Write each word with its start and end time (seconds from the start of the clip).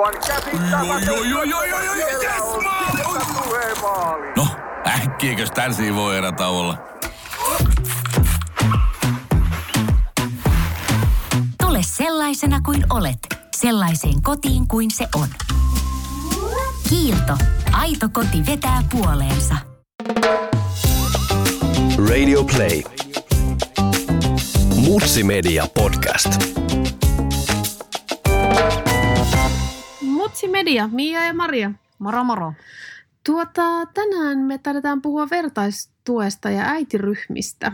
Aivan 0.00 0.20
käsittämätöntä. 0.26 1.12
Oi, 1.12 1.32
oi, 1.32 1.54
oi, 1.54 1.72
oi, 1.72 1.88
oi, 1.88 1.96
Siellä 1.96 2.34
yes, 2.34 2.42
on 2.42 2.64
maali! 2.64 2.96
sieltä 2.96 3.26
tulee 3.42 3.74
maali. 3.82 4.32
No, 4.36 4.46
äkkiäkös 4.86 5.50
tän 5.50 5.74
voi 5.94 6.16
erä 6.16 6.32
olla? 6.48 6.78
Tule 11.62 11.78
sellaisena 11.82 12.60
kuin 12.60 12.84
olet, 12.90 13.18
sellaiseen 13.56 14.22
kotiin 14.22 14.68
kuin 14.68 14.90
se 14.90 15.08
on. 15.14 15.28
Kiilto. 16.88 17.36
Aito 17.72 18.08
koti 18.12 18.46
vetää 18.46 18.82
puoleensa. 18.90 19.54
Radio 22.08 22.44
Play. 22.44 22.82
Mutsi 24.74 25.24
Media 25.24 25.66
Podcast. 25.74 26.30
Mutsi 30.40 30.52
Media, 30.52 30.88
Mia 30.88 31.24
ja 31.26 31.34
Maria. 31.34 31.70
Moro 31.98 32.24
moro. 32.24 32.52
Tuota, 33.24 33.86
tänään 33.94 34.38
me 34.38 34.58
taidetaan 34.58 35.02
puhua 35.02 35.30
vertaistuesta 35.30 36.50
ja 36.50 36.64
äitiryhmistä. 36.64 37.72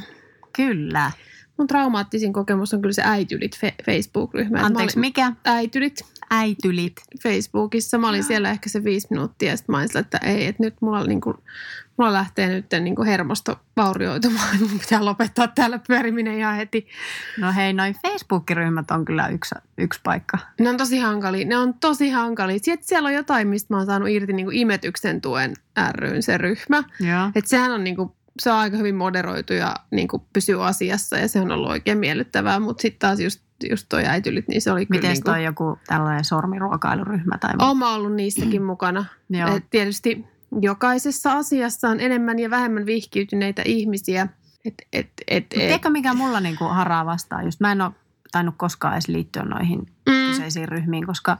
Kyllä. 0.52 1.12
Mun 1.58 1.66
traumaattisin 1.66 2.32
kokemus 2.32 2.74
on 2.74 2.82
kyllä 2.82 2.92
se 2.92 3.02
äitylit 3.04 3.56
fe- 3.56 3.84
Facebook-ryhmä. 3.84 4.58
Anteeksi, 4.58 4.98
olin- 4.98 5.06
mikä? 5.06 5.32
Äitylit 5.44 6.00
Äitylit. 6.30 6.92
Facebookissa. 7.22 7.98
Mä 7.98 8.08
olin 8.08 8.24
siellä 8.24 8.50
ehkä 8.50 8.68
se 8.68 8.84
viisi 8.84 9.06
minuuttia 9.10 9.50
ja 9.50 9.56
sitten 9.56 9.72
mä 9.72 9.76
olin 9.78 9.88
sillä, 9.88 10.00
että 10.00 10.18
ei, 10.18 10.46
että 10.46 10.62
nyt 10.62 10.74
mulla, 10.80 11.04
niinku, 11.04 11.34
mulla 11.96 12.12
lähtee 12.12 12.48
nyt 12.48 12.66
niinku 12.80 13.04
hermosto 13.04 13.60
vaurioitumaan. 13.76 14.56
Mun 14.70 14.78
pitää 14.78 15.04
lopettaa 15.04 15.48
täällä 15.48 15.80
pyöriminen 15.88 16.38
ihan 16.38 16.56
heti. 16.56 16.88
No 17.38 17.52
hei, 17.52 17.72
noin 17.72 17.94
Facebook-ryhmät 18.06 18.90
on 18.90 19.04
kyllä 19.04 19.28
yksi, 19.28 19.54
yksi 19.78 20.00
paikka. 20.04 20.38
Ne 20.60 20.70
on 20.70 20.76
tosi 20.76 20.98
hankalia. 20.98 21.46
Ne 21.46 21.56
on 21.58 21.74
tosi 21.74 22.10
hankalia. 22.10 22.58
Sitten 22.62 22.88
siellä 22.88 23.06
on 23.06 23.14
jotain, 23.14 23.48
mistä 23.48 23.74
mä 23.74 23.78
oon 23.78 23.86
saanut 23.86 24.08
irti 24.08 24.32
niinku 24.32 24.50
imetyksen 24.54 25.20
tuen 25.20 25.54
ryn 25.94 26.22
se 26.22 26.38
ryhmä. 26.38 26.82
Joo. 27.00 27.30
Et 27.34 27.46
sehän 27.46 27.72
on 27.72 27.84
niinku, 27.84 28.15
se 28.40 28.52
on 28.52 28.58
aika 28.58 28.76
hyvin 28.76 28.94
moderoitu 28.94 29.52
ja 29.52 29.76
niinku 29.90 30.26
pysyy 30.32 30.66
asiassa 30.66 31.18
ja 31.18 31.28
se 31.28 31.40
on 31.40 31.52
ollut 31.52 31.70
oikein 31.70 31.98
miellyttävää, 31.98 32.60
mutta 32.60 32.82
sitten 32.82 32.98
taas 32.98 33.20
just, 33.20 33.40
just 33.70 33.86
toi 33.88 34.06
äitylit, 34.06 34.48
niin 34.48 34.62
se 34.62 34.72
oli 34.72 34.86
kyllä 34.86 34.98
Miten 34.98 35.12
niinku, 35.12 35.30
toi 35.30 35.44
joku 35.44 35.78
tällainen 35.86 36.24
sormiruokailuryhmä 36.24 37.38
tai 37.38 37.50
Oon 37.58 37.78
mä 37.78 37.94
ollut 37.94 38.14
niissäkin 38.14 38.62
mukana. 38.62 39.04
Joo. 39.30 39.56
Et 39.56 39.64
tietysti 39.70 40.24
jokaisessa 40.60 41.32
asiassa 41.32 41.88
on 41.88 42.00
enemmän 42.00 42.38
ja 42.38 42.50
vähemmän 42.50 42.86
vihkiytyneitä 42.86 43.62
ihmisiä. 43.64 44.28
Et, 44.64 44.74
et, 44.92 45.06
et, 45.28 45.44
et. 45.44 45.48
Tiedätkö 45.48 45.90
mikä 45.90 46.14
mulla 46.14 46.40
niinku 46.40 46.64
haraa 46.64 47.06
vastaan? 47.06 47.44
Just 47.44 47.60
mä 47.60 47.72
en 47.72 47.80
ole 47.80 47.92
tainnut 48.32 48.54
koskaan 48.58 48.94
edes 48.94 49.08
liittyä 49.08 49.42
noihin 49.42 49.86
Mm, 50.06 50.26
kyseisiin 50.30 50.68
ryhmiin, 50.68 51.06
koska 51.06 51.38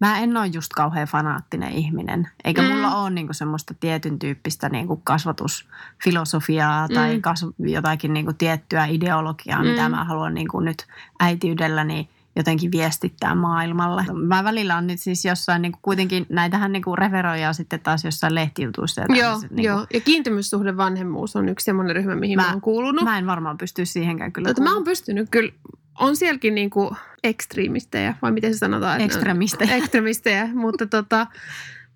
mä 0.00 0.18
en 0.18 0.36
ole 0.36 0.46
just 0.46 0.72
kauhean 0.72 1.08
fanaattinen 1.08 1.72
ihminen. 1.72 2.28
Eikä 2.44 2.62
Mm. 2.62 2.68
mulla 2.68 2.94
ole 2.96 3.10
niinku 3.10 3.32
semmoista 3.32 3.74
tietyn 3.80 4.18
tyyppistä 4.18 4.68
niinku 4.68 4.96
kasvatusfilosofiaa 5.04 6.88
tai 6.88 7.14
Mm. 7.16 7.22
kasv- 7.28 7.68
jotakin 7.70 8.14
niinku 8.14 8.32
tiettyä 8.32 8.84
ideologiaa, 8.84 9.62
mitä 9.62 9.88
Mm. 9.88 9.94
mä 9.96 10.04
haluan 10.04 10.34
niinku 10.34 10.60
nyt 10.60 10.86
äitiydelläni 11.20 12.08
jotenkin 12.36 12.72
viestittää 12.72 13.34
maailmalle. 13.34 14.04
Mä 14.26 14.44
välillä 14.44 14.76
on 14.76 14.86
nyt 14.86 15.00
siis 15.00 15.24
jossain 15.24 15.62
niinku 15.62 15.78
kuitenkin, 15.82 16.26
näitähän 16.28 16.72
niinku 16.72 16.96
referoidaan 16.96 17.54
sitten 17.54 17.80
taas 17.80 18.04
jossain 18.04 18.34
lehtijutuissa. 18.34 19.00
ja 19.00 19.06
joo, 19.16 19.38
niinku- 19.38 19.60
joo. 19.62 19.86
Ja 19.94 20.00
kiintymyssuhde 20.00 20.76
vanhemmuus 20.76 21.36
on 21.36 21.48
yksi 21.48 21.64
semmoinen 21.64 21.96
ryhmä, 21.96 22.14
mihin 22.16 22.36
mä, 22.38 22.42
Mä- 22.42 22.50
oon 22.52 22.60
kuulunut. 22.60 23.04
Mä 23.04 23.18
en 23.18 23.26
varmaan 23.26 23.58
pysty 23.58 23.86
siihenkään 23.86 24.32
kyllä. 24.32 24.48
Tota, 24.48 24.62
mä 24.62 24.74
oon 24.74 24.84
pystynyt 24.84 25.28
kyllä, 25.30 25.52
on 25.98 26.16
sielläkin 26.16 26.54
niinku 26.54 26.96
ekstriimistejä, 27.24 28.14
vai 28.22 28.32
miten 28.32 28.54
se 28.54 28.58
sanotaan? 28.58 29.00
Ekstremistejä. 29.00 29.74
Ekstremistejä, 29.74 30.48
mutta 30.64 30.86
tota, 30.86 31.26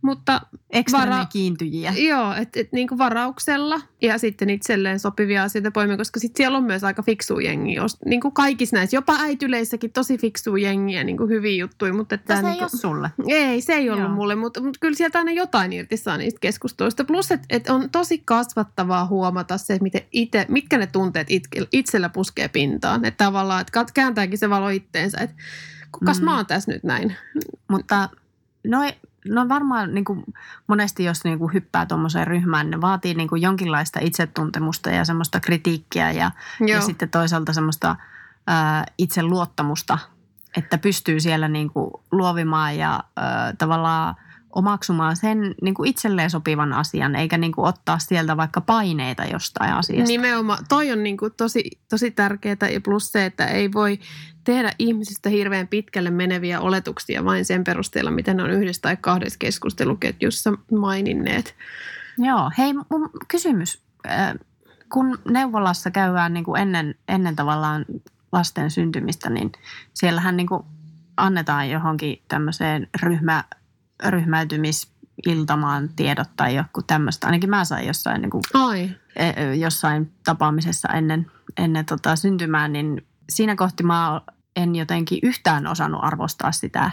mutta 0.05 0.41
vara- 0.93 1.27
kiintyjiä. 1.33 1.93
Joo, 1.97 2.33
että 2.35 2.61
et 2.61 2.73
niinku 2.73 2.99
varauksella 2.99 3.81
ja 4.03 4.19
sitten 4.19 4.51
itselleen 4.51 5.01
sopivia 5.01 5.43
asioita 5.43 5.71
poimia, 5.71 5.97
koska 5.97 6.21
sitten 6.21 6.37
siellä 6.37 6.59
on 6.59 6.65
myös 6.65 6.85
aika 6.85 7.03
fiksu 7.03 7.39
jengi. 7.39 7.77
Niin 8.05 8.21
kuin 8.21 8.35
kaikissa 8.35 8.77
näissä, 8.77 8.97
jopa 8.97 9.17
äityleissäkin 9.21 9.93
tosi 9.93 10.19
fiksu 10.19 10.57
jengiä, 10.57 11.05
niin 11.05 11.17
kuin 11.17 11.31
hyviä 11.31 11.57
juttuja. 11.57 11.93
Mutta 11.95 12.15
että 12.15 12.35
Mutta 12.35 12.43
se 12.43 12.47
ei 12.49 12.53
niinku, 12.53 12.65
ole 12.75 12.81
sulle. 12.81 13.11
ei, 13.29 13.61
se 13.61 13.73
ei 13.73 13.91
ollut 13.91 14.05
Joo. 14.05 14.15
mulle, 14.15 14.35
mutta, 14.35 14.61
mutta 14.63 14.79
kyllä 14.81 14.95
sieltä 14.97 15.19
aina 15.19 15.31
jotain 15.33 15.73
irti 15.73 15.97
saa 15.97 16.17
niistä 16.17 16.41
keskusteluista. 16.41 17.05
Plus, 17.05 17.31
että, 17.31 17.47
että 17.51 17.75
on 17.75 17.91
tosi 17.91 18.19
kasvattavaa 18.25 19.07
huomata 19.07 19.59
se, 19.59 19.79
miten 19.81 20.03
ite, 20.13 20.47
mitkä 20.49 20.79
ne 20.79 20.87
tunteet 20.87 21.31
itke, 21.31 21.67
itsellä 21.73 22.09
puskee 22.09 22.49
pintaan. 22.49 23.05
Että 23.05 23.25
tavallaan, 23.25 23.61
että 23.61 23.81
kääntääkin 23.95 24.39
se 24.39 24.51
valo 24.51 24.69
itteensä, 24.69 25.19
että 25.21 25.37
kukas 25.93 26.19
Mm. 26.19 26.25
mä 26.25 26.37
oon 26.37 26.47
tässä 26.47 26.73
nyt 26.73 26.85
näin. 26.85 27.17
Mutta 27.71 28.09
no, 28.67 28.79
no 29.25 29.49
varmaan 29.49 29.95
niin 29.95 30.05
kuin 30.05 30.25
monesti, 30.67 31.05
jos 31.05 31.25
niin 31.25 31.39
kuin 31.39 31.55
hyppää 31.55 31.87
tuommoiseen 31.87 32.27
ryhmään, 32.27 32.71
ne 32.71 32.81
vaatii 32.81 33.15
niin 33.15 33.29
kuin 33.29 33.43
jonkinlaista 33.43 34.01
itsetuntemusta 34.03 34.91
ja 34.91 35.05
semmoista 35.05 35.41
kritiikkiä 35.41 36.11
ja, 36.11 36.31
ja 36.67 36.81
sitten 36.81 37.11
toisaalta 37.11 37.53
semmoista 37.53 37.97
ää, 38.47 38.85
itseluottamusta, 38.99 39.99
että 40.57 40.79
pystyy 40.79 41.21
siellä 41.21 41.49
niin 41.49 41.71
kuin 41.71 41.91
luovimaan 42.13 42.79
ja 42.79 43.05
ää, 43.17 43.53
tavallaan 43.53 44.15
omaksumaan 44.55 45.17
sen 45.17 45.55
niin 45.63 45.75
kuin 45.75 45.89
itselleen 45.89 46.31
sopivan 46.31 46.73
asian, 46.73 47.17
eikä 47.17 47.39
niin 47.39 47.53
kuin 47.53 47.67
ottaa 47.67 47.99
sieltä 47.99 48.37
vaikka 48.37 48.61
paineita 48.61 49.25
jostain 49.25 49.73
asiasta. 49.73 50.09
Nimenomaan. 50.09 50.65
Toi 50.69 50.93
on 50.93 51.03
niin 51.03 51.17
kuin 51.17 51.33
tosi, 51.37 51.71
tosi 51.91 52.11
tärkeää 52.11 52.69
ja 52.73 52.81
plus 52.81 53.13
se, 53.13 53.25
että 53.25 53.47
ei 53.47 53.73
voi 53.73 53.99
tehdä 54.45 54.73
ihmisistä 54.79 55.29
hirveän 55.29 55.69
pitkälle 55.69 56.11
meneviä 56.11 56.61
oletuksia 56.61 57.25
vain 57.25 57.45
sen 57.45 57.65
perusteella, 57.65 58.11
miten 58.11 58.37
ne 58.37 58.43
on 58.43 58.51
yhdessä 58.51 58.83
tai 58.83 58.97
kahdessa 59.01 59.39
keskusteluketjussa 59.39 60.53
maininneet. 60.81 61.55
Joo, 62.19 62.51
hei 62.59 62.73
mun 62.73 63.11
kysymys. 63.29 63.83
Äh, 64.07 64.35
Kun 64.93 65.19
neuvolassa 65.31 65.91
käydään 65.91 66.35
niin 66.35 66.45
kuin 66.45 66.63
ennen, 66.63 66.95
ennen 67.09 67.37
tavallaan 67.37 67.85
lasten 68.33 68.71
syntymistä, 68.71 69.31
niin 69.31 69.53
siellähän 69.95 70.37
niin 70.37 70.47
kuin 70.47 70.63
annetaan 71.17 71.71
johonkin 71.71 72.23
tämmöiseen 72.29 72.89
ryhmä, 73.03 73.45
ryhmäytymisiltamaan 74.09 75.89
tiedot 75.97 76.29
tai 76.37 76.55
joku 76.55 76.83
tämmöistä. 76.83 77.27
Ainakin 77.27 77.51
mä 77.51 77.65
sain 77.65 77.87
jossain, 77.87 78.23
niin 78.23 78.31
kuin, 78.31 78.43
Ai. 78.55 78.91
e- 79.17 79.55
jossain 79.55 80.13
tapaamisessa 80.25 80.89
ennen, 80.89 81.31
ennen 81.57 81.87
tota 81.87 82.17
syntymää, 82.17 82.69
niin 82.69 83.07
siinä 83.31 83.57
kohti 83.57 83.83
mä 83.83 84.21
en 84.57 84.77
jotenkin 84.77 85.19
yhtään 85.23 85.67
osannut 85.67 86.05
arvostaa 86.05 86.53
sitä 86.53 86.91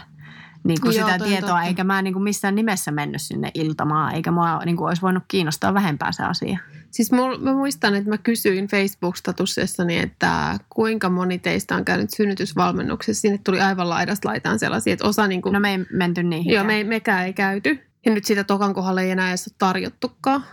niin 0.64 0.80
kuin 0.80 0.96
Joo, 0.96 1.08
sitä 1.08 1.24
tietoa, 1.24 1.48
totta. 1.48 1.62
eikä 1.62 1.84
mä 1.84 2.02
niin 2.02 2.14
kuin 2.14 2.22
missään 2.22 2.54
nimessä 2.54 2.90
mennyt 2.90 3.22
sinne 3.22 3.50
iltamaan, 3.54 4.14
eikä 4.14 4.30
mua 4.30 4.58
niin 4.64 4.76
kuin 4.76 4.88
olisi 4.88 5.02
voinut 5.02 5.22
kiinnostaa 5.28 5.74
vähempää 5.74 6.12
se 6.12 6.22
asia. 6.22 6.58
Siis 6.90 7.12
mul, 7.12 7.38
mä 7.38 7.52
muistan, 7.52 7.94
että 7.94 8.10
mä 8.10 8.18
kysyin 8.18 8.66
Facebook-statussessani, 8.66 9.98
että 9.98 10.58
kuinka 10.70 11.08
moni 11.10 11.38
teistä 11.38 11.76
on 11.76 11.84
käynyt 11.84 12.10
synnytysvalmennuksessa. 12.10 13.20
Sinne 13.20 13.38
tuli 13.44 13.60
aivan 13.60 13.88
laidasta 13.88 14.28
laitaan 14.28 14.58
sellaisia, 14.58 14.92
että 14.92 15.08
osa 15.08 15.26
niin 15.26 15.42
kuin, 15.42 15.52
No 15.52 15.60
me 15.60 15.70
ei 15.70 15.78
menty 15.92 16.22
niihin. 16.22 16.54
joo, 16.54 16.64
me, 16.64 16.84
mekään 16.84 17.26
ei 17.26 17.32
käyty. 17.32 17.78
Ja 18.06 18.12
nyt 18.14 18.24
sitä 18.24 18.44
tokan 18.44 18.74
kohdalla 18.74 19.00
ei 19.02 19.10
enää 19.10 19.28
edes 19.28 19.48
ole 19.48 19.54
tarjottukaan. 19.58 20.44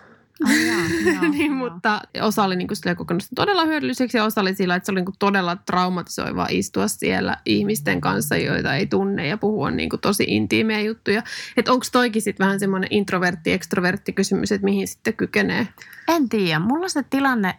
Jaa, 0.67 1.29
niin, 1.29 1.51
mutta 1.51 2.01
osa 2.21 2.43
oli 2.43 2.55
niinku 2.55 2.73
kokenut 2.97 3.23
sitä 3.23 3.35
todella 3.35 3.65
hyödylliseksi 3.65 4.17
ja 4.17 4.23
osa 4.23 4.41
oli 4.41 4.55
sillä, 4.55 4.75
että 4.75 4.85
se 4.85 4.91
oli 4.91 4.99
niinku 4.99 5.13
todella 5.19 5.55
traumatisoivaa 5.55 6.47
istua 6.49 6.87
siellä 6.87 7.37
ihmisten 7.45 8.01
kanssa, 8.01 8.37
joita 8.37 8.75
ei 8.75 8.87
tunne 8.87 9.27
ja 9.27 9.37
puhua 9.37 9.71
niinku 9.71 9.97
tosi 9.97 10.23
intiimejä 10.27 10.81
juttuja. 10.81 11.23
Että 11.57 11.71
onko 11.71 11.85
toikin 11.91 12.21
sitten 12.21 12.45
vähän 12.45 12.59
semmoinen 12.59 12.89
introvertti-ekstrovertti 12.91 14.13
kysymys, 14.15 14.51
että 14.51 14.65
mihin 14.65 14.87
sitten 14.87 15.13
kykenee? 15.13 15.67
En 16.07 16.29
tiedä. 16.29 16.59
Mulla 16.59 16.87
se 16.87 17.03
tilanne 17.03 17.55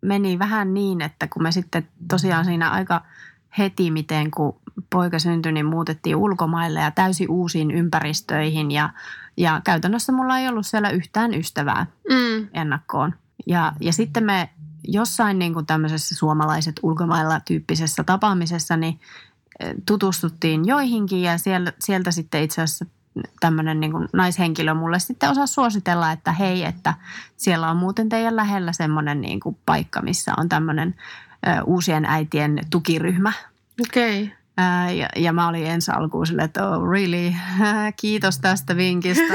meni 0.00 0.38
vähän 0.38 0.74
niin, 0.74 1.00
että 1.00 1.26
kun 1.26 1.42
me 1.42 1.52
sitten 1.52 1.88
tosiaan 2.08 2.44
siinä 2.44 2.70
aika 2.70 3.02
heti, 3.58 3.90
miten 3.90 4.30
kun 4.30 4.60
poika 4.90 5.18
syntyi, 5.18 5.52
niin 5.52 5.66
muutettiin 5.66 6.16
ulkomaille 6.16 6.80
ja 6.80 6.90
täysin 6.90 7.30
uusiin 7.30 7.70
ympäristöihin 7.70 8.70
ja, 8.70 8.90
ja 9.36 9.60
käytännössä 9.64 10.12
mulla 10.12 10.38
ei 10.38 10.48
ollut 10.48 10.66
siellä 10.66 10.90
yhtään 10.90 11.34
ystävää 11.34 11.86
Mm. 12.10 12.48
ennakkoon. 12.54 13.14
Ja, 13.46 13.72
ja 13.80 13.92
sitten 13.92 14.24
me 14.24 14.48
jossain 14.88 15.38
niin 15.38 15.54
kuin 15.54 15.66
tämmöisessä 15.66 16.14
suomalaiset 16.14 16.80
ulkomailla 16.82 17.40
tyyppisessä 17.40 18.04
tapaamisessa 18.04 18.76
niin 18.76 19.00
eh, 19.60 19.74
tutustuttiin 19.86 20.64
joihinkin 20.66 21.22
ja 21.22 21.38
siellä, 21.38 21.72
sieltä 21.78 22.10
sitten 22.10 22.42
itse 22.42 22.62
asiassa 22.62 22.86
tämmöinen 23.40 23.80
niin 23.80 23.92
kuin 23.92 24.08
naishenkilö 24.12 24.74
mulle 24.74 24.98
sitten 24.98 25.30
osaa 25.30 25.46
suositella, 25.46 26.12
että 26.12 26.32
hei, 26.32 26.64
että 26.64 26.94
siellä 27.36 27.70
on 27.70 27.76
muuten 27.76 28.08
teidän 28.08 28.36
lähellä 28.36 28.72
semmoinen 28.72 29.20
niin 29.20 29.40
kuin 29.40 29.56
paikka, 29.66 30.02
missä 30.02 30.32
on 30.36 30.48
tämmöinen 30.48 30.94
ö, 31.46 31.62
uusien 31.64 32.04
äitien 32.04 32.58
tukiryhmä. 32.70 33.32
Okei. 33.88 34.22
Okay. 34.22 34.36
Ja, 34.90 35.08
ja 35.16 35.32
mä 35.32 35.48
olin 35.48 35.66
ensi 35.66 35.90
alkuun 35.90 36.26
silleen, 36.26 36.44
että 36.44 36.68
oh 36.68 36.88
really, 36.90 37.32
kiitos 38.00 38.38
tästä 38.38 38.76
vinkistä. 38.76 39.34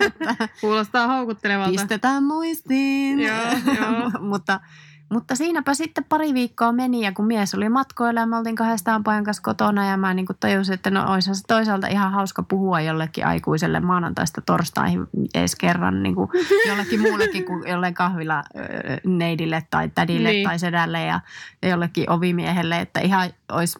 Kuulostaa 0.60 1.06
houkuttelevalta. 1.06 1.70
Pistetään 1.70 2.24
muistiin. 2.24 3.20
Joo, 3.20 3.46
joo. 3.80 4.10
mutta, 4.30 4.60
Mutta 5.08 5.34
siinäpä 5.34 5.74
sitten 5.74 6.04
pari 6.04 6.34
viikkoa 6.34 6.72
meni 6.72 7.00
ja 7.00 7.12
kun 7.12 7.26
mies 7.26 7.54
oli 7.54 7.68
matkoilla 7.68 8.20
ja 8.20 8.26
me 8.26 8.36
oltiin 8.36 8.56
kahdestaan 8.56 9.04
pojan 9.04 9.24
kanssa 9.24 9.42
kotona 9.42 9.86
ja 9.86 9.96
mä 9.96 10.14
niin 10.14 10.26
kuin 10.26 10.36
tajusin, 10.40 10.74
että 10.74 10.90
no 10.90 11.12
olisi 11.12 11.34
se 11.34 11.42
toisaalta 11.48 11.86
ihan 11.86 12.12
hauska 12.12 12.42
puhua 12.42 12.80
jollekin 12.80 13.26
aikuiselle 13.26 13.80
maanantaista 13.80 14.40
torstaihin 14.40 15.06
edes 15.34 15.56
kerran 15.56 16.02
niin 16.02 16.14
kuin 16.14 16.30
jollekin 16.68 17.00
muullekin 17.00 17.44
kuin 17.44 17.68
jollekin 17.68 17.94
kahvila 17.94 18.44
neidille 19.04 19.62
tai 19.70 19.90
tädille 19.94 20.30
niin. 20.30 20.48
tai 20.48 20.58
sedälle 20.58 21.04
ja, 21.04 21.20
ja 21.62 21.68
jollekin 21.68 22.10
ovimiehelle, 22.10 22.80
että 22.80 23.00
ihan, 23.00 23.30
olisi, 23.52 23.78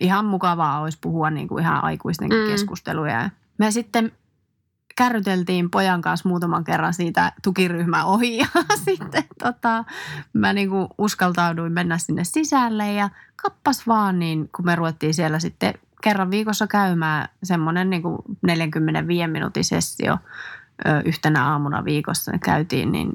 ihan 0.00 0.24
mukavaa 0.24 0.80
olisi 0.80 0.98
puhua 1.00 1.30
niin 1.30 1.48
kuin 1.48 1.62
ihan 1.62 1.84
aikuisten 1.84 2.28
mm. 2.28 2.50
keskusteluja. 2.50 3.30
Me 3.58 3.70
sitten 3.70 4.12
kärryteltiin 4.96 5.70
pojan 5.70 6.00
kanssa 6.00 6.28
muutaman 6.28 6.64
kerran 6.64 6.94
siitä 6.94 7.32
tukiryhmän 7.42 8.06
ohi 8.06 8.38
ja 8.38 8.46
sitten 8.84 9.24
tota, 9.42 9.84
mä 10.32 10.52
niinku 10.52 10.88
uskaltauduin 10.98 11.72
mennä 11.72 11.98
sinne 11.98 12.24
sisälle 12.24 12.92
ja 12.92 13.10
kappas 13.36 13.86
vaan 13.86 14.18
niin 14.18 14.48
kun 14.56 14.64
me 14.64 14.76
ruvettiin 14.76 15.14
siellä 15.14 15.38
sitten 15.38 15.74
kerran 16.02 16.30
viikossa 16.30 16.66
käymään 16.66 17.28
semmoinen 17.42 17.90
niinku 17.90 18.24
45 18.42 19.26
minuutin 19.26 19.64
sessio 19.64 20.18
yhtenä 21.04 21.46
aamuna 21.46 21.84
viikossa 21.84 22.32
käytiin, 22.44 22.92
niin 22.92 23.10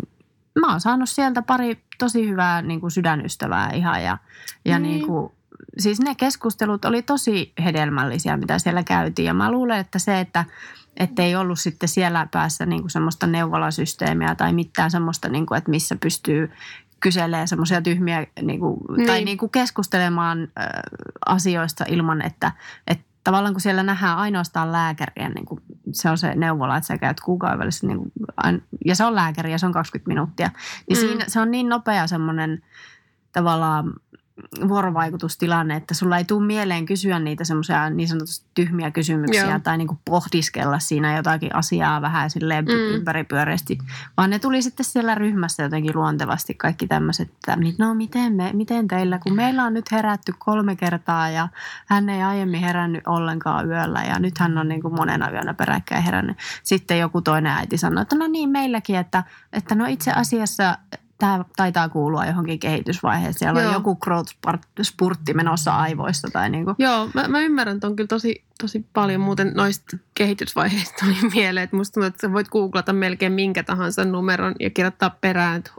mä 0.59 0.71
oon 0.71 0.81
saanut 0.81 1.09
sieltä 1.09 1.41
pari 1.41 1.83
tosi 1.97 2.29
hyvää 2.29 2.61
niin 2.61 2.79
kuin 2.81 2.91
sydänystävää 2.91 3.69
ihan 3.73 4.03
ja, 4.03 4.17
ja 4.65 4.79
niin. 4.79 4.93
niin 4.93 5.07
kuin, 5.07 5.31
siis 5.77 5.99
ne 5.99 6.15
keskustelut 6.15 6.85
oli 6.85 7.01
tosi 7.01 7.53
hedelmällisiä, 7.63 8.37
mitä 8.37 8.59
siellä 8.59 8.83
käytiin 8.83 9.25
ja 9.25 9.33
mä 9.33 9.51
luulen, 9.51 9.79
että 9.79 9.99
se, 9.99 10.19
että 10.19 11.23
ei 11.23 11.35
ollut 11.35 11.59
sitten 11.59 11.89
siellä 11.89 12.27
päässä 12.31 12.65
niin 12.65 12.81
kuin 12.81 12.91
semmoista 12.91 13.27
neuvolasysteemiä 13.27 14.35
tai 14.35 14.53
mitään 14.53 14.91
semmoista, 14.91 15.29
niin 15.29 15.45
kuin, 15.45 15.57
että 15.57 15.71
missä 15.71 15.95
pystyy 15.95 16.51
kyselee 16.99 17.47
semmoisia 17.47 17.81
tyhmiä 17.81 18.27
niin 18.41 18.59
kuin, 18.59 18.77
niin. 18.97 19.07
tai 19.07 19.23
niin 19.23 19.37
kuin 19.37 19.51
keskustelemaan 19.51 20.41
äh, 20.41 20.67
asioista 21.25 21.85
ilman, 21.87 22.25
että, 22.25 22.51
että 22.87 23.05
tavallaan 23.23 23.53
kun 23.53 23.61
siellä 23.61 23.83
nähdään 23.83 24.17
ainoastaan 24.17 24.71
lääkäriä, 24.71 25.29
niin 25.29 25.45
kuin 25.45 25.61
se 25.91 26.09
on 26.09 26.17
se 26.17 26.35
neuvola, 26.35 26.77
että 26.77 26.87
sä 26.87 26.97
käyt 26.97 27.19
kuukauden 27.19 27.59
välissä, 27.59 27.87
niin 27.87 27.97
kuin, 27.97 28.11
ja 28.85 28.95
se 28.95 29.05
on 29.05 29.15
lääkäri 29.15 29.51
ja 29.51 29.57
se 29.57 29.65
on 29.65 29.71
20 29.71 30.07
minuuttia, 30.07 30.49
niin 30.89 30.97
mm. 30.97 31.07
siinä, 31.07 31.25
se 31.27 31.39
on 31.39 31.51
niin 31.51 31.69
nopea 31.69 32.07
semmoinen 32.07 32.63
tavallaan 33.31 33.93
vuorovaikutustilanne, 34.67 35.75
että 35.75 35.93
sulla 35.93 36.17
ei 36.17 36.25
tule 36.25 36.45
mieleen 36.45 36.85
kysyä 36.85 37.19
niitä 37.19 37.43
semmoisia 37.43 37.89
niin 37.89 38.07
sanotusti 38.07 38.45
tyhmiä 38.53 38.91
kysymyksiä 38.91 39.49
Joo. 39.49 39.59
tai 39.59 39.77
niin 39.77 39.87
kuin 39.87 39.99
pohdiskella 40.05 40.79
siinä 40.79 41.17
jotakin 41.17 41.55
asiaa 41.55 42.01
vähän 42.01 42.29
silleen 42.29 42.65
mm. 42.65 42.71
ympäripyöreästi, 42.71 43.77
vaan 44.17 44.29
ne 44.29 44.39
tuli 44.39 44.61
sitten 44.61 44.85
siellä 44.85 45.15
ryhmässä 45.15 45.63
jotenkin 45.63 45.95
luontevasti 45.95 46.53
kaikki 46.53 46.87
tämmöiset, 46.87 47.29
että 47.29 47.57
no 47.77 47.93
miten, 47.93 48.33
me, 48.33 48.51
miten 48.53 48.87
teillä, 48.87 49.19
kun 49.19 49.35
meillä 49.35 49.63
on 49.63 49.73
nyt 49.73 49.91
herätty 49.91 50.33
kolme 50.37 50.75
kertaa 50.75 51.29
ja 51.29 51.47
hän 51.87 52.09
ei 52.09 52.23
aiemmin 52.23 52.61
herännyt 52.61 53.07
ollenkaan 53.07 53.69
yöllä 53.69 54.03
ja 54.03 54.19
nyt 54.19 54.37
hän 54.37 54.57
on 54.57 54.67
niin 54.67 54.81
kuin 54.81 54.95
monena 54.95 55.31
yönä 55.31 55.53
peräkkäin 55.53 56.03
herännyt. 56.03 56.37
Sitten 56.63 56.99
joku 56.99 57.21
toinen 57.21 57.51
äiti 57.51 57.77
sanoi, 57.77 58.01
että 58.01 58.15
no 58.15 58.27
niin 58.27 58.49
meilläkin, 58.49 58.95
että, 58.95 59.23
että 59.53 59.75
no 59.75 59.85
itse 59.85 60.11
asiassa 60.11 60.77
tämä 61.21 61.45
taitaa 61.55 61.89
kuulua 61.89 62.25
johonkin 62.25 62.59
kehitysvaiheeseen. 62.59 63.39
Siellä 63.39 63.61
Joo. 63.61 63.69
on 63.69 63.73
joku 63.73 63.95
growth 63.95 64.33
spurtti 64.81 65.33
menossa 65.33 65.75
aivoissa. 65.75 66.27
Tai 66.33 66.49
niin 66.49 66.65
kuin. 66.65 66.75
Joo, 66.79 67.09
mä, 67.13 67.27
mä 67.27 67.41
ymmärrän 67.41 67.79
on 67.83 67.95
kyllä 67.95 68.07
tosi, 68.07 68.43
tosi 68.61 68.85
paljon 68.93 69.21
muuten 69.21 69.51
noista 69.55 69.97
kehitysvaiheista 70.13 71.05
tuli 71.05 71.29
mieleen. 71.35 71.63
Että 71.63 71.75
musta 71.75 71.93
tuntuu, 71.93 72.07
että 72.07 72.27
sä 72.27 72.33
voit 72.33 72.49
googlata 72.49 72.93
melkein 72.93 73.33
minkä 73.33 73.63
tahansa 73.63 74.05
numeron 74.05 74.55
ja 74.59 74.69
kirjoittaa 74.69 75.09
perään, 75.09 75.57
että 75.57 75.71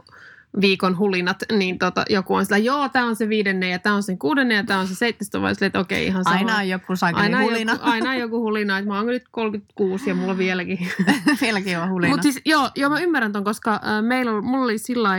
viikon 0.61 0.97
hulinat, 0.97 1.37
niin 1.51 1.79
tota, 1.79 2.05
joku 2.09 2.35
on 2.35 2.45
sillä, 2.45 2.57
joo, 2.57 2.89
tämä 2.89 3.05
on 3.05 3.15
se 3.15 3.29
viidennen 3.29 3.69
ja 3.69 3.79
tämä 3.79 3.95
on 3.95 4.03
se 4.03 4.15
kuudennen 4.17 4.55
ja 4.55 4.63
tämä 4.63 4.79
on 4.79 4.87
se 4.87 4.95
seitsemästä, 4.95 5.41
vai 5.41 5.55
sille, 5.55 5.67
että 5.67 5.79
okei, 5.79 6.05
ihan 6.05 6.23
sama. 6.23 6.35
Aina 6.35 6.57
on 6.57 6.69
joku 6.69 6.93
aina 7.01 7.41
hulina. 7.41 7.73
Joku, 7.73 7.85
aina 7.91 8.09
on 8.09 8.17
joku 8.17 8.39
hulina, 8.39 8.77
että 8.77 8.89
mä 8.89 8.97
oon 8.97 9.07
nyt 9.07 9.23
36 9.31 10.09
ja 10.09 10.15
mulla 10.15 10.37
vieläkin. 10.37 10.79
vieläkin 11.41 11.79
on 11.79 11.89
hulina. 11.89 12.11
Mutta 12.11 12.23
siis, 12.23 12.41
joo, 12.45 12.69
joo, 12.75 12.89
mä 12.89 12.99
ymmärrän 12.99 13.31
ton, 13.31 13.43
koska 13.43 13.73
äh, 13.73 14.03
meillä 14.03 14.31
oli, 14.31 14.41
mulla 14.41 14.63
oli 14.63 14.77
sillä 14.77 15.09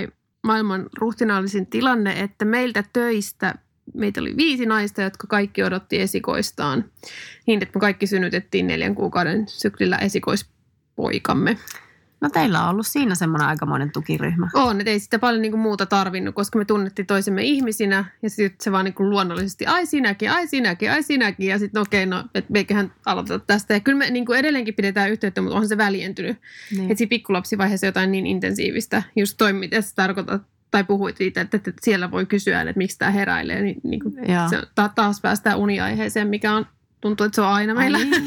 maailman 0.42 0.86
ruhtinaallisin 0.98 1.66
tilanne, 1.66 2.20
että 2.20 2.44
meiltä 2.44 2.84
töistä 2.92 3.54
meitä 3.94 4.20
oli 4.20 4.36
viisi 4.36 4.66
naista, 4.66 5.02
jotka 5.02 5.26
kaikki 5.26 5.62
odotti 5.62 6.00
esikoistaan. 6.00 6.84
Niin, 7.46 7.62
että 7.62 7.76
me 7.78 7.80
kaikki 7.80 8.06
synnytettiin 8.06 8.66
neljän 8.66 8.94
kuukauden 8.94 9.48
syklillä 9.48 9.96
esikoispoikamme. 9.96 11.58
No 12.24 12.30
teillä 12.30 12.64
on 12.64 12.70
ollut 12.70 12.86
siinä 12.86 13.14
semmoinen 13.14 13.48
aikamoinen 13.48 13.92
tukiryhmä. 13.92 14.48
On, 14.54 14.80
että 14.80 14.90
ei 14.90 14.98
sitä 14.98 15.18
paljon 15.18 15.42
niinku 15.42 15.58
muuta 15.58 15.86
tarvinnut, 15.86 16.34
koska 16.34 16.58
me 16.58 16.64
tunnettiin 16.64 17.06
toisemme 17.06 17.42
ihmisinä 17.42 18.04
ja 18.22 18.30
sitten 18.30 18.64
se 18.64 18.72
vaan 18.72 18.84
niinku 18.84 19.10
luonnollisesti, 19.10 19.66
ai 19.66 19.86
sinäkin, 19.86 20.30
ai 20.30 20.46
sinäkin, 20.46 20.90
ai 20.90 21.02
sinäkin 21.02 21.46
ja 21.46 21.58
sitten 21.58 21.78
no 21.78 21.82
okei, 21.82 22.06
no 22.06 22.24
että 22.34 22.52
meiköhän 22.52 22.92
aloiteta 23.06 23.38
tästä. 23.38 23.74
Ja 23.74 23.80
kyllä 23.80 23.98
me 23.98 24.10
niinku 24.10 24.32
edelleenkin 24.32 24.74
pidetään 24.74 25.10
yhteyttä, 25.10 25.40
mutta 25.40 25.54
onhan 25.56 25.68
se 25.68 25.76
väljentynyt. 25.76 26.38
Niin. 26.70 26.82
Että 26.82 26.98
siinä 26.98 27.08
pikkulapsivaiheessa 27.08 27.86
jotain 27.86 28.12
niin 28.12 28.26
intensiivistä, 28.26 29.02
just 29.16 29.34
toi, 29.38 29.52
mitä 29.52 29.76
tai 30.70 30.84
puhuit 30.84 31.16
siitä, 31.16 31.40
että, 31.40 31.56
että 31.56 31.72
siellä 31.82 32.10
voi 32.10 32.26
kysyä, 32.26 32.60
että 32.60 32.78
miksi 32.78 32.98
tämä 32.98 33.10
heräilee, 33.10 33.62
niin, 33.62 33.80
niin 33.82 34.00
kuin 34.00 34.14
se, 34.50 34.86
taas 34.94 35.20
päästään 35.20 35.58
uniaiheeseen, 35.58 36.28
mikä 36.28 36.52
on, 36.52 36.66
tuntuu, 37.00 37.26
että 37.26 37.34
se 37.34 37.42
on 37.42 37.48
aina 37.48 37.74
meillä. 37.74 37.98
Niin. 37.98 38.22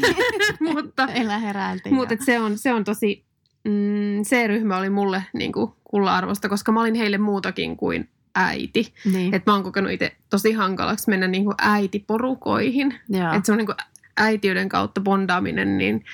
mutta, 0.74 1.06
Meillä 1.06 1.38
heräiltiin. 1.38 1.94
Mutta 1.94 2.14
se 2.24 2.38
on, 2.38 2.58
se 2.58 2.72
on 2.72 2.84
tosi, 2.84 3.24
mm, 3.64 4.22
se 4.22 4.46
ryhmä 4.46 4.76
oli 4.76 4.90
mulle 4.90 5.24
niin 5.32 5.52
kuin 5.52 5.72
kulla-arvosta, 5.84 6.48
koska 6.48 6.72
mä 6.72 6.80
olin 6.80 6.94
heille 6.94 7.18
muutakin 7.18 7.76
kuin 7.76 8.08
äiti. 8.34 8.94
Niin. 9.12 9.34
Että 9.34 9.50
mä 9.50 9.54
oon 9.54 9.64
kokenut 9.64 9.92
itse 9.92 10.16
tosi 10.30 10.52
hankalaksi 10.52 11.10
mennä 11.10 11.28
niin 11.28 11.44
kuin 11.44 11.54
äitiporukoihin. 11.58 12.94
Että 13.36 13.46
se 13.46 13.52
on 13.52 13.58
niin 13.58 13.66
kuin 13.66 13.76
äitiyden 14.16 14.68
kautta 14.68 15.00
bondaaminen, 15.00 15.78
niin 15.78 16.04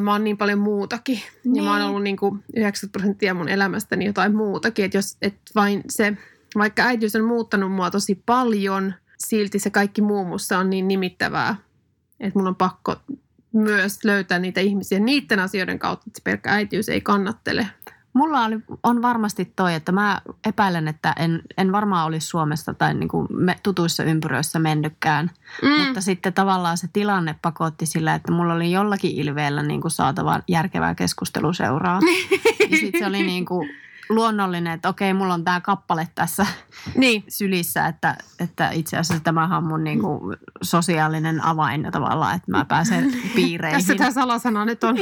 mä 0.00 0.12
oon 0.12 0.24
niin 0.24 0.36
paljon 0.36 0.58
muutakin. 0.58 1.20
Niin. 1.44 1.56
Ja 1.56 1.62
mä 1.62 1.70
oon 1.70 1.78
niin. 1.78 1.88
ollut 1.88 2.02
niin 2.02 2.16
kuin 2.16 2.44
90 2.56 2.98
prosenttia 2.98 3.34
mun 3.34 3.48
elämästäni 3.48 4.04
jotain 4.04 4.36
muutakin. 4.36 4.84
Että 4.84 4.98
jos 4.98 5.16
et 5.22 5.34
vain 5.54 5.82
se, 5.88 6.16
vaikka 6.58 6.82
äitiys 6.82 7.16
on 7.16 7.24
muuttanut 7.24 7.72
mua 7.72 7.90
tosi 7.90 8.22
paljon, 8.26 8.94
silti 9.18 9.58
se 9.58 9.70
kaikki 9.70 10.02
muu 10.02 10.24
musta 10.24 10.58
on 10.58 10.70
niin 10.70 10.88
nimittävää. 10.88 11.56
Että 12.20 12.38
mun 12.38 12.48
on 12.48 12.56
pakko 12.56 12.96
myös 13.54 14.04
löytää 14.04 14.38
niitä 14.38 14.60
ihmisiä 14.60 14.98
niiden 14.98 15.40
asioiden 15.40 15.78
kautta, 15.78 16.04
että 16.06 16.20
pelkkä 16.24 16.52
äitiys 16.52 16.88
ei 16.88 17.00
kannattele. 17.00 17.66
Mulla 18.12 18.44
oli, 18.44 18.56
on 18.82 19.02
varmasti 19.02 19.52
toi, 19.56 19.74
että 19.74 19.92
mä 19.92 20.20
epäilen, 20.46 20.88
että 20.88 21.14
en, 21.18 21.42
en 21.58 21.72
varmaan 21.72 22.06
olisi 22.06 22.26
Suomesta 22.26 22.74
tai 22.74 22.94
niin 22.94 23.08
kuin 23.08 23.26
me, 23.30 23.56
tutuissa 23.62 24.04
ympyröissä 24.04 24.58
mennytkään. 24.58 25.30
Mm. 25.62 25.68
Mutta 25.68 26.00
sitten 26.00 26.32
tavallaan 26.32 26.78
se 26.78 26.88
tilanne 26.92 27.34
pakotti 27.42 27.86
sillä, 27.86 28.14
että 28.14 28.32
mulla 28.32 28.54
oli 28.54 28.72
jollakin 28.72 29.10
ilveellä 29.10 29.62
niin 29.62 29.80
kuin 29.80 29.90
saatava 29.90 30.40
järkevää 30.48 30.94
keskusteluseuraa. 30.94 32.00
ja 32.70 32.76
sitten 32.76 32.98
se 32.98 33.06
oli 33.06 33.22
niin 33.22 33.44
kuin 33.44 33.70
luonnollinen, 34.08 34.72
että 34.72 34.88
okei, 34.88 35.14
mulla 35.14 35.34
on 35.34 35.44
tämä 35.44 35.60
kappale 35.60 36.08
tässä 36.14 36.46
niin. 36.96 37.24
sylissä, 37.28 37.86
että, 37.86 38.16
että 38.40 38.70
itse 38.70 38.96
asiassa 38.96 39.24
tämähän 39.24 39.58
on 39.58 39.66
mun 39.66 39.84
niin 39.84 40.00
kuin 40.00 40.36
sosiaalinen 40.62 41.44
avain 41.44 41.88
tavallaan, 41.92 42.36
että 42.36 42.50
mä 42.50 42.64
pääsen 42.64 43.12
piireihin. 43.34 43.78
Tässä 43.78 43.94
tämä 43.94 44.10
salasana 44.10 44.64
nyt 44.64 44.84
on. 44.84 44.96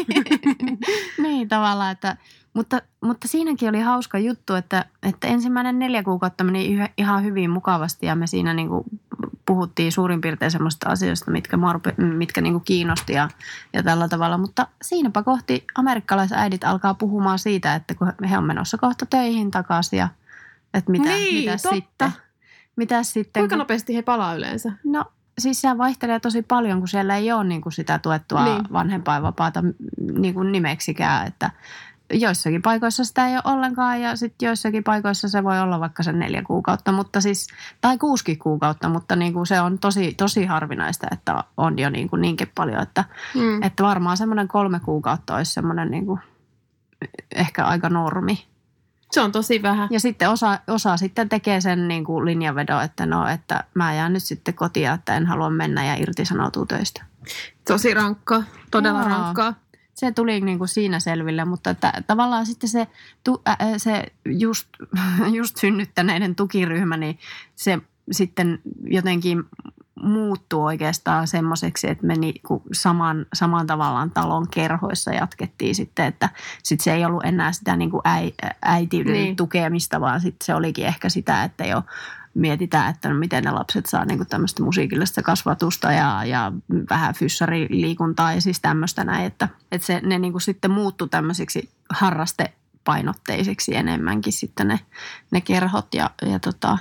niin, 1.23 1.49
tavallaan, 1.49 1.93
että 1.93 2.17
mutta, 2.55 2.83
mutta 3.01 3.29
siinäkin 3.29 3.69
oli 3.69 3.81
hauska 3.81 4.19
juttu, 4.19 4.55
että, 4.55 4.85
että 5.03 5.27
ensimmäinen 5.27 5.79
neljä 5.79 6.03
kuukautta 6.03 6.45
meni 6.45 6.79
ihan 6.99 7.25
hyvin 7.25 7.51
mukavasti 7.51 8.07
ja 8.07 8.15
me 8.15 8.27
siinä 8.27 8.55
niin 8.55 8.69
kuin 8.69 8.85
puhuttiin 9.47 9.93
suurin 9.93 10.21
piirtein 10.21 10.51
semmoista 10.51 10.89
asioista, 10.89 11.31
mitkä, 11.31 11.57
marpe, 11.57 11.95
mitkä 11.97 12.41
niin 12.41 12.53
kuin 12.53 12.65
kiinnosti 12.65 13.13
ja, 13.13 13.29
ja 13.73 13.83
tällä 13.83 14.09
tavalla. 14.09 14.39
Mutta 14.39 14.67
siinäpä 14.83 15.23
kohti 15.23 15.65
amerikkalaisäidit 15.75 16.65
alkaa 16.65 16.95
puhumaan 16.95 17.39
siitä, 17.39 17.75
että 17.75 17.95
kun 17.95 18.13
he 18.31 18.39
on 18.39 18.45
menossa 18.45 18.79
kohta 18.79 19.07
töihin 19.07 19.51
takaisin 19.51 19.99
ja 19.99 20.09
että 20.75 20.91
mitä, 20.91 21.09
niin, 21.09 21.35
mitä 21.35 21.53
totta. 21.53 21.75
sitten. 21.75 22.13
Mitä 22.77 23.03
sitten 23.03 23.41
Kuinka 23.41 23.57
nopeasti 23.57 23.97
he 23.97 24.03
palaa 24.03 24.35
yleensä? 24.35 24.73
No 24.85 25.05
siis 25.39 25.61
se 25.61 25.79
vaihtelee 25.79 26.21
tosi 26.21 26.43
paljon, 26.43 26.79
kun 26.79 26.89
siellä 26.89 27.17
ei 27.17 27.33
ole 27.33 27.45
niin 27.45 27.61
kuin 27.61 27.73
sitä 27.73 27.99
tuettua 27.99 28.45
niin. 28.45 28.73
vanhempainvapaata 28.73 29.65
niin 30.19 30.35
kuin 30.35 30.53
nimeksikään, 30.53 31.27
että 31.27 31.51
joissakin 32.12 32.62
paikoissa 32.62 33.04
sitä 33.04 33.28
ei 33.28 33.35
ole 33.35 33.42
ollenkaan 33.45 34.00
ja 34.00 34.16
sitten 34.16 34.47
joissakin 34.47 34.85
paikoissa 34.85 35.28
se 35.28 35.45
voi 35.45 35.61
olla 35.61 35.81
vaikka 35.81 36.02
se 36.02 36.12
neljä 36.12 36.42
kuukautta, 36.42 36.92
mutta 36.92 37.21
siis, 37.21 37.47
tai 37.81 37.99
kuusi 37.99 38.37
kuukautta, 38.37 38.88
mutta 38.88 39.16
niin 39.16 39.33
kuin 39.33 39.47
se 39.47 39.61
on 39.61 39.78
tosi, 39.78 40.14
tosi 40.14 40.47
harvinaista, 40.47 41.07
että 41.12 41.45
on 41.57 41.78
jo 41.78 41.90
niin 41.90 42.09
kuin 42.09 42.23
niinkin 42.23 42.52
paljon, 42.54 42.83
että, 42.83 43.04
mm. 43.35 43.62
että 43.62 43.83
varmaan 43.83 44.16
semmoinen 44.16 44.49
kolme 44.49 44.81
kuukautta 44.81 45.37
olisi 45.37 45.52
semmoinen 45.52 45.90
niin 45.90 46.07
kuin 46.07 46.21
ehkä 47.35 47.64
aika 47.64 47.88
normi. 47.88 48.47
Se 49.12 49.21
on 49.21 49.33
tosi 49.33 49.62
vähän. 49.62 49.88
Ja 49.90 50.00
sitten 50.00 50.31
osa, 50.31 50.59
osa 50.69 50.97
sitten 50.97 51.28
tekee 51.28 51.61
sen 51.61 51.88
niin 51.88 52.04
kuin 52.04 52.25
linjanvedon, 52.25 52.83
että 52.83 53.07
no, 53.07 53.28
että 53.28 53.64
mä 53.75 53.95
jään 53.95 54.12
nyt 54.12 54.23
sitten 54.23 54.54
kotia, 54.54 54.92
että 54.92 55.16
en 55.16 55.26
halua 55.26 55.50
mennä 55.50 55.85
ja 55.85 55.95
irtisanoutuu 55.95 56.66
töistä. 56.66 57.04
Tosi 57.69 57.95
rankkaa, 57.95 58.42
todella 58.71 59.00
Joo. 59.00 59.09
rankkaa. 59.09 59.54
Se 59.95 60.13
tuli 60.13 60.41
niin 60.41 60.59
kuin 60.59 60.69
siinä 60.69 61.01
selville, 61.01 61.45
mutta 61.45 61.71
että 61.71 61.93
tavallaan 62.07 62.47
sitten 62.47 62.69
se, 62.69 62.87
tu, 63.25 63.43
äh, 63.49 63.59
se 63.77 64.07
just, 64.25 64.69
just 65.39 65.57
synnyttäneiden 65.57 66.35
tukiryhmä, 66.35 66.97
niin 66.97 67.19
se 67.55 67.79
sitten 68.11 68.59
jotenkin 68.85 69.45
muuttuu 70.03 70.65
oikeastaan 70.65 71.29
semmoiseksi, 71.29 71.91
että 71.91 72.07
me 72.07 72.15
niinku 72.15 72.63
saman, 72.73 73.27
saman 73.35 73.67
tavallaan 73.67 74.11
talon 74.11 74.49
kerhoissa 74.49 75.13
jatkettiin 75.13 75.75
sitten, 75.75 76.07
että 76.07 76.29
sit 76.63 76.81
se 76.81 76.95
ei 76.95 77.05
ollut 77.05 77.25
enää 77.25 77.53
sitä 77.53 77.77
niinku 77.77 78.01
äi, 78.05 78.33
äitiyden 78.63 79.13
niin. 79.13 79.37
tukemista, 79.37 80.01
vaan 80.01 80.21
sitten 80.21 80.47
se 80.47 80.55
olikin 80.55 80.87
ehkä 80.87 81.09
sitä, 81.09 81.45
että 81.45 81.65
jo 81.65 81.83
mietitään, 82.35 82.91
että 82.91 83.09
no 83.09 83.15
miten 83.15 83.45
ne 83.45 83.51
lapset 83.51 83.87
saa 83.87 84.05
niinku 84.05 84.25
tämmöistä 84.25 84.62
musiikillista 84.62 85.23
kasvatusta 85.23 85.93
ja, 85.93 86.25
ja 86.25 86.53
vähän 86.91 87.15
fyssariliikuntaa 87.15 88.35
ja 88.35 88.41
siis 88.41 88.61
tämmöistä 88.61 89.05
näin, 89.05 89.27
että, 89.27 89.49
että 89.73 89.87
se, 89.87 90.01
ne 90.05 90.19
niinku 90.19 90.41
sitten 90.41 90.71
muuttui 90.71 91.09
tämmöisiksi 91.09 91.71
harrastepainotteisiksi 91.91 93.77
enemmänkin 93.77 94.33
sitten 94.33 94.69
ne, 94.69 94.81
ne 95.31 95.41
kerhot 95.41 95.95
ja, 95.95 96.11
ja 96.23 96.39
tota, 96.39 96.79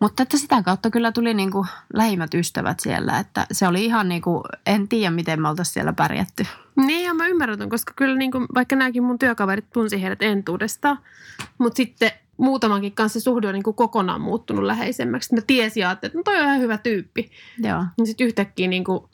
mutta 0.00 0.22
että 0.22 0.38
sitä 0.38 0.62
kautta 0.62 0.90
kyllä 0.90 1.12
tuli 1.12 1.34
niin 1.34 1.50
kuin 1.50 1.68
lähimmät 1.94 2.34
ystävät 2.34 2.80
siellä, 2.80 3.18
että 3.18 3.46
se 3.52 3.68
oli 3.68 3.84
ihan 3.84 4.08
niin 4.08 4.22
kuin, 4.22 4.42
en 4.66 4.88
tiedä 4.88 5.10
miten 5.10 5.42
me 5.42 5.48
oltaisiin 5.48 5.72
siellä 5.72 5.92
pärjätty. 5.92 6.46
Niin 6.76 7.06
ja 7.06 7.14
mä 7.14 7.26
ymmärrän 7.26 7.68
koska 7.68 7.92
kyllä 7.96 8.16
niin 8.16 8.30
kuin, 8.30 8.46
vaikka 8.54 8.76
nämäkin 8.76 9.02
mun 9.02 9.18
työkaverit 9.18 9.70
tunsi 9.72 10.02
heidät 10.02 10.22
entuudesta, 10.22 10.96
mutta 11.58 11.76
sitten 11.76 12.10
muutamankin 12.42 12.92
kanssa 12.92 13.20
se 13.20 13.24
suhde 13.24 13.48
on 13.48 13.54
niin 13.54 13.62
kuin 13.62 13.76
kokonaan 13.76 14.20
muuttunut 14.20 14.64
läheisemmäksi. 14.64 15.34
Mä 15.34 15.40
tiesin, 15.46 15.86
että 15.90 16.10
no 16.14 16.22
toi 16.22 16.36
on 16.38 16.44
ihan 16.44 16.60
hyvä 16.60 16.78
tyyppi. 16.78 17.30
Joo. 17.58 17.84
Ja 17.98 18.06
sitten 18.06 18.26
yhtäkkiä 18.26 18.68
niin 18.68 18.84
kuin, 18.84 19.04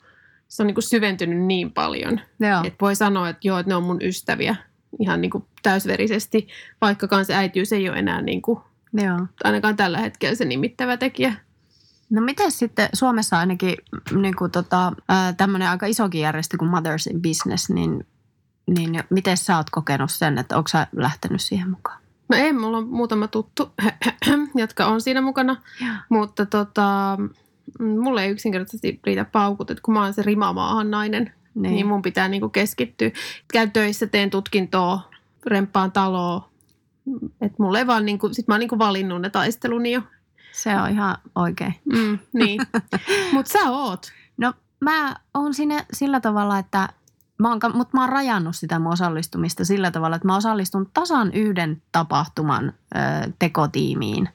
se 0.47 0.63
on 0.63 0.67
niin 0.67 0.75
kuin 0.75 0.83
syventynyt 0.83 1.39
niin 1.39 1.71
paljon, 1.71 2.19
Joo. 2.39 2.61
että 2.63 2.77
voi 2.81 2.95
sanoa, 2.95 3.29
että 3.29 3.47
joo, 3.47 3.59
että 3.59 3.69
ne 3.69 3.75
on 3.75 3.83
mun 3.83 4.01
ystäviä 4.01 4.55
ihan 4.99 5.21
niin 5.21 5.31
kuin 5.31 5.45
täysverisesti, 5.63 6.47
vaikkakaan 6.81 7.25
se 7.25 7.35
äitiys 7.35 7.73
ei 7.73 7.89
ole 7.89 7.99
enää 7.99 8.21
niin 8.21 8.41
kuin 8.41 8.59
Joo. 8.93 9.27
ainakaan 9.43 9.75
tällä 9.75 9.97
hetkellä 9.97 10.35
se 10.35 10.45
nimittävä 10.45 10.97
tekijä. 10.97 11.33
No 12.09 12.21
miten 12.21 12.51
sitten 12.51 12.89
Suomessa 12.93 13.39
ainakin 13.39 13.75
niin 14.11 14.35
kuin 14.35 14.51
tota, 14.51 14.93
tämmöinen 15.37 15.69
aika 15.69 15.85
isokin 15.85 16.21
järjestö 16.21 16.57
kuin 16.57 16.71
Mothers 16.71 17.07
in 17.07 17.21
Business, 17.21 17.69
niin, 17.69 18.07
niin 18.67 19.03
miten 19.09 19.37
sä 19.37 19.57
oot 19.57 19.69
kokenut 19.69 20.11
sen, 20.11 20.37
että 20.37 20.57
onko 20.57 20.67
sä 20.67 20.87
lähtenyt 20.95 21.41
siihen 21.41 21.69
mukaan? 21.69 21.98
No 22.29 22.37
ei, 22.37 22.53
mulla 22.53 22.77
on 22.77 22.87
muutama 22.87 23.27
tuttu, 23.27 23.71
jotka 24.55 24.85
on 24.85 25.01
siinä 25.01 25.21
mukana, 25.21 25.55
Joo. 25.81 25.95
mutta 26.09 26.45
tota, 26.45 27.17
mulle 27.79 28.23
ei 28.23 28.31
yksinkertaisesti 28.31 28.99
riitä 29.03 29.25
paukut, 29.25 29.71
että 29.71 29.81
kun 29.81 29.93
mä 29.93 30.03
oon 30.03 30.13
se 30.13 30.21
rimamaahan 30.21 30.91
nainen, 30.91 31.33
niin, 31.55 31.73
niin 31.73 31.87
mun 31.87 32.01
pitää 32.01 32.27
niinku 32.27 32.49
keskittyä. 32.49 33.11
Käyn 33.53 33.71
töissä, 33.71 34.07
teen 34.07 34.29
tutkintoa, 34.29 35.09
remppaan 35.45 35.91
taloa, 35.91 36.49
että 37.41 37.63
mulle 37.63 37.79
ei 37.79 37.87
vaan 37.87 38.05
niinku, 38.05 38.29
sit 38.31 38.47
mä 38.47 38.53
oon 38.53 38.59
niinku 38.59 38.79
valinnut 38.79 39.21
ne 39.21 39.29
taisteluni 39.29 39.91
jo. 39.91 40.01
Se 40.51 40.77
on 40.77 40.89
ihan 40.89 41.17
oikein. 41.35 41.75
Mm, 41.85 42.19
niin, 42.33 42.61
mutta 43.33 43.51
sä 43.51 43.71
oot. 43.71 44.11
No 44.37 44.53
mä 44.79 45.15
oon 45.33 45.53
siinä 45.53 45.85
sillä 45.93 46.19
tavalla, 46.19 46.59
että 46.59 46.89
mä 47.39 47.49
oon, 47.49 47.59
mutta 47.73 47.97
mä 47.97 48.01
oon 48.01 48.09
rajannut 48.09 48.55
sitä 48.55 48.79
mun 48.79 48.93
osallistumista 48.93 49.65
sillä 49.65 49.91
tavalla, 49.91 50.15
että 50.15 50.27
mä 50.27 50.35
osallistun 50.35 50.89
tasan 50.93 51.33
yhden 51.33 51.81
tapahtuman 51.91 52.73
ö, 52.95 52.99
tekotiimiin. 53.39 54.29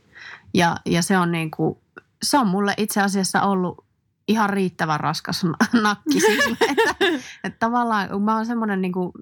Ja, 0.54 0.76
ja 0.86 1.02
se 1.02 1.18
on 1.18 1.32
niin 1.32 1.50
kuin, 1.50 1.78
se 2.22 2.38
on 2.38 2.46
mulle 2.46 2.74
itse 2.76 3.02
asiassa 3.02 3.42
ollut 3.42 3.84
ihan 4.28 4.50
riittävän 4.50 5.00
raskas 5.00 5.46
nakki 5.82 6.20
sille, 6.20 6.56
että, 6.70 6.94
että 7.44 7.58
tavallaan 7.58 8.22
mä 8.22 8.36
oon 8.36 8.46
semmoinen 8.46 8.80
niin 8.80 8.92
kuin, 8.92 9.12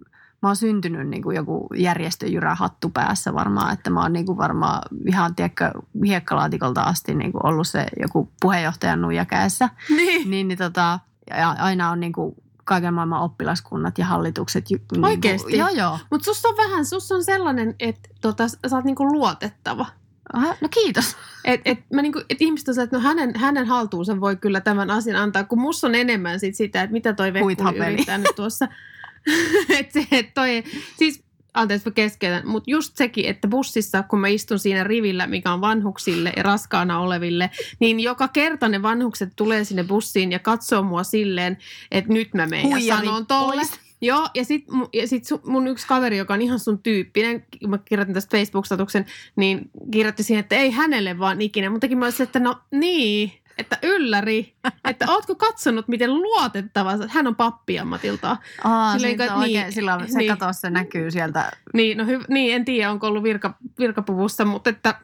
mä 0.42 0.48
oon 0.48 0.56
syntynyt 0.56 1.08
niin 1.08 1.22
kuin 1.22 1.36
joku 1.36 1.68
järjestöjyrä 1.76 2.54
hattu 2.54 2.90
päässä 2.90 3.34
varmaan, 3.34 3.72
että 3.72 3.90
mä 3.90 4.02
oon 4.02 4.12
niin 4.12 4.26
kuin 4.26 4.38
varmaan 4.38 4.82
ihan 5.06 5.34
tiedätkö, 5.34 5.70
hiekkalaatikolta 6.06 6.82
asti 6.82 7.14
niin 7.14 7.32
kuin 7.32 7.46
ollut 7.46 7.68
se 7.68 7.86
joku 8.02 8.32
puheenjohtajan 8.40 9.00
nuija 9.00 9.24
kädessä. 9.24 9.70
Niin. 9.88 10.30
Niin, 10.30 10.48
niin 10.48 10.58
tota, 10.58 10.98
ja 11.30 11.50
aina 11.50 11.90
on 11.90 12.00
niin 12.00 12.12
kuin 12.12 12.34
kaiken 12.64 12.94
maailman 12.94 13.22
oppilaskunnat 13.22 13.98
ja 13.98 14.04
hallitukset. 14.04 14.64
Niin 14.70 15.04
Oikeesti? 15.04 15.50
Kuin, 15.50 15.58
joo, 15.58 15.68
joo. 15.68 15.98
Mutta 16.10 16.24
sussa 16.24 16.48
on 16.48 16.56
vähän, 16.56 16.86
sussa 16.86 17.14
on 17.14 17.24
sellainen, 17.24 17.74
että 17.80 18.08
tota, 18.20 18.48
sä 18.48 18.76
oot 18.76 18.84
niinku 18.84 19.12
luotettava. 19.12 19.86
Aha, 20.32 20.54
no 20.60 20.68
kiitos. 20.68 21.16
Et, 21.44 21.60
et, 21.64 21.78
mä 21.92 22.02
niinku, 22.02 22.20
et 22.30 22.42
ihmiset 22.42 22.68
on 22.68 22.74
se, 22.74 22.82
että 22.82 22.96
no 22.96 23.02
hänen, 23.02 23.32
hänen 23.36 23.66
haltuunsa 23.66 24.20
voi 24.20 24.36
kyllä 24.36 24.60
tämän 24.60 24.90
asian 24.90 25.16
antaa, 25.16 25.44
kun 25.44 25.60
musta 25.60 25.86
on 25.86 25.94
enemmän 25.94 26.40
sit 26.40 26.54
sitä, 26.54 26.82
että 26.82 26.92
mitä 26.92 27.12
toi 27.12 27.32
Vekkuli 27.32 27.92
yrittää 27.92 28.18
nyt 28.18 28.36
tuossa. 28.36 28.68
et 29.78 29.92
se, 29.92 30.06
et 30.10 30.34
toi, 30.34 30.64
siis 30.96 31.24
anteeksi 31.54 31.88
mä 31.88 31.92
keskeytän, 31.92 32.48
mutta 32.48 32.70
just 32.70 32.96
sekin, 32.96 33.26
että 33.26 33.48
bussissa, 33.48 34.02
kun 34.02 34.20
mä 34.20 34.28
istun 34.28 34.58
siinä 34.58 34.84
rivillä, 34.84 35.26
mikä 35.26 35.52
on 35.52 35.60
vanhuksille 35.60 36.32
ja 36.36 36.42
raskaana 36.42 37.00
oleville, 37.00 37.50
niin 37.80 38.00
joka 38.00 38.28
kerta 38.28 38.68
ne 38.68 38.82
vanhukset 38.82 39.32
tulee 39.36 39.64
sinne 39.64 39.84
bussiin 39.84 40.32
ja 40.32 40.38
katsoo 40.38 40.82
mua 40.82 41.02
silleen, 41.02 41.58
että 41.90 42.12
nyt 42.12 42.34
mä 42.34 42.46
menen 42.46 42.70
ja 42.70 42.76
Huijari 42.76 43.06
sanon 43.06 43.26
tolle. 43.26 43.54
pois. 43.54 43.80
Joo, 44.04 44.28
ja 44.34 44.44
sitten 44.44 44.74
ja 44.92 45.08
sit 45.08 45.24
mun 45.46 45.68
yksi 45.68 45.86
kaveri, 45.86 46.18
joka 46.18 46.34
on 46.34 46.42
ihan 46.42 46.58
sun 46.58 46.78
tyyppinen, 46.78 47.46
mä 47.68 47.78
kirjoitin 47.78 48.14
tästä 48.14 48.36
Facebook-statuksen, 48.36 49.06
niin 49.36 49.70
kirjoitti 49.90 50.22
siihen, 50.22 50.40
että 50.40 50.56
ei 50.56 50.70
hänelle 50.70 51.18
vaan 51.18 51.40
ikinä. 51.40 51.70
Mutta 51.70 51.96
mä 51.96 52.04
olisin, 52.04 52.24
että 52.24 52.38
no 52.38 52.56
niin, 52.70 53.32
että 53.58 53.78
ylläri, 53.82 54.54
että 54.84 55.06
ootko 55.08 55.34
katsonut, 55.34 55.88
miten 55.88 56.14
luotettava 56.14 56.92
hän 57.08 57.26
on 57.26 57.36
pappi 57.36 57.78
ammatiltaan. 57.78 58.38
Aa, 58.64 58.92
Silleen, 58.98 59.16
kun- 59.16 59.38
oikein, 59.38 59.62
niin, 59.62 59.72
silloin 59.72 60.12
se 60.12 60.18
niin. 60.18 60.30
katoa, 60.30 60.52
se 60.52 60.70
näkyy 60.70 61.10
sieltä. 61.10 61.50
Niin, 61.74 61.98
no 61.98 62.04
hy- 62.04 62.24
niin, 62.28 62.54
en 62.54 62.64
tiedä, 62.64 62.90
onko 62.90 63.06
ollut 63.06 63.22
virka, 63.22 63.54
virkapuvussa, 63.78 64.44
mutta 64.44 64.70
että, 64.70 64.94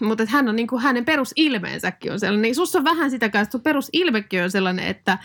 mutta 0.00 0.22
että 0.22 0.36
hän 0.36 0.48
on 0.48 0.56
niin 0.56 0.66
kuin, 0.68 0.82
hänen 0.82 1.04
perusilmeensäkin 1.04 2.12
on 2.12 2.20
sellainen. 2.20 2.42
Niin 2.42 2.54
sussa 2.54 2.78
on 2.78 2.84
vähän 2.84 3.10
sitä 3.10 3.28
kanssa, 3.28 3.52
sun 3.52 3.60
perusilmekin 3.60 4.42
on 4.42 4.50
sellainen, 4.50 4.86
että, 4.86 5.18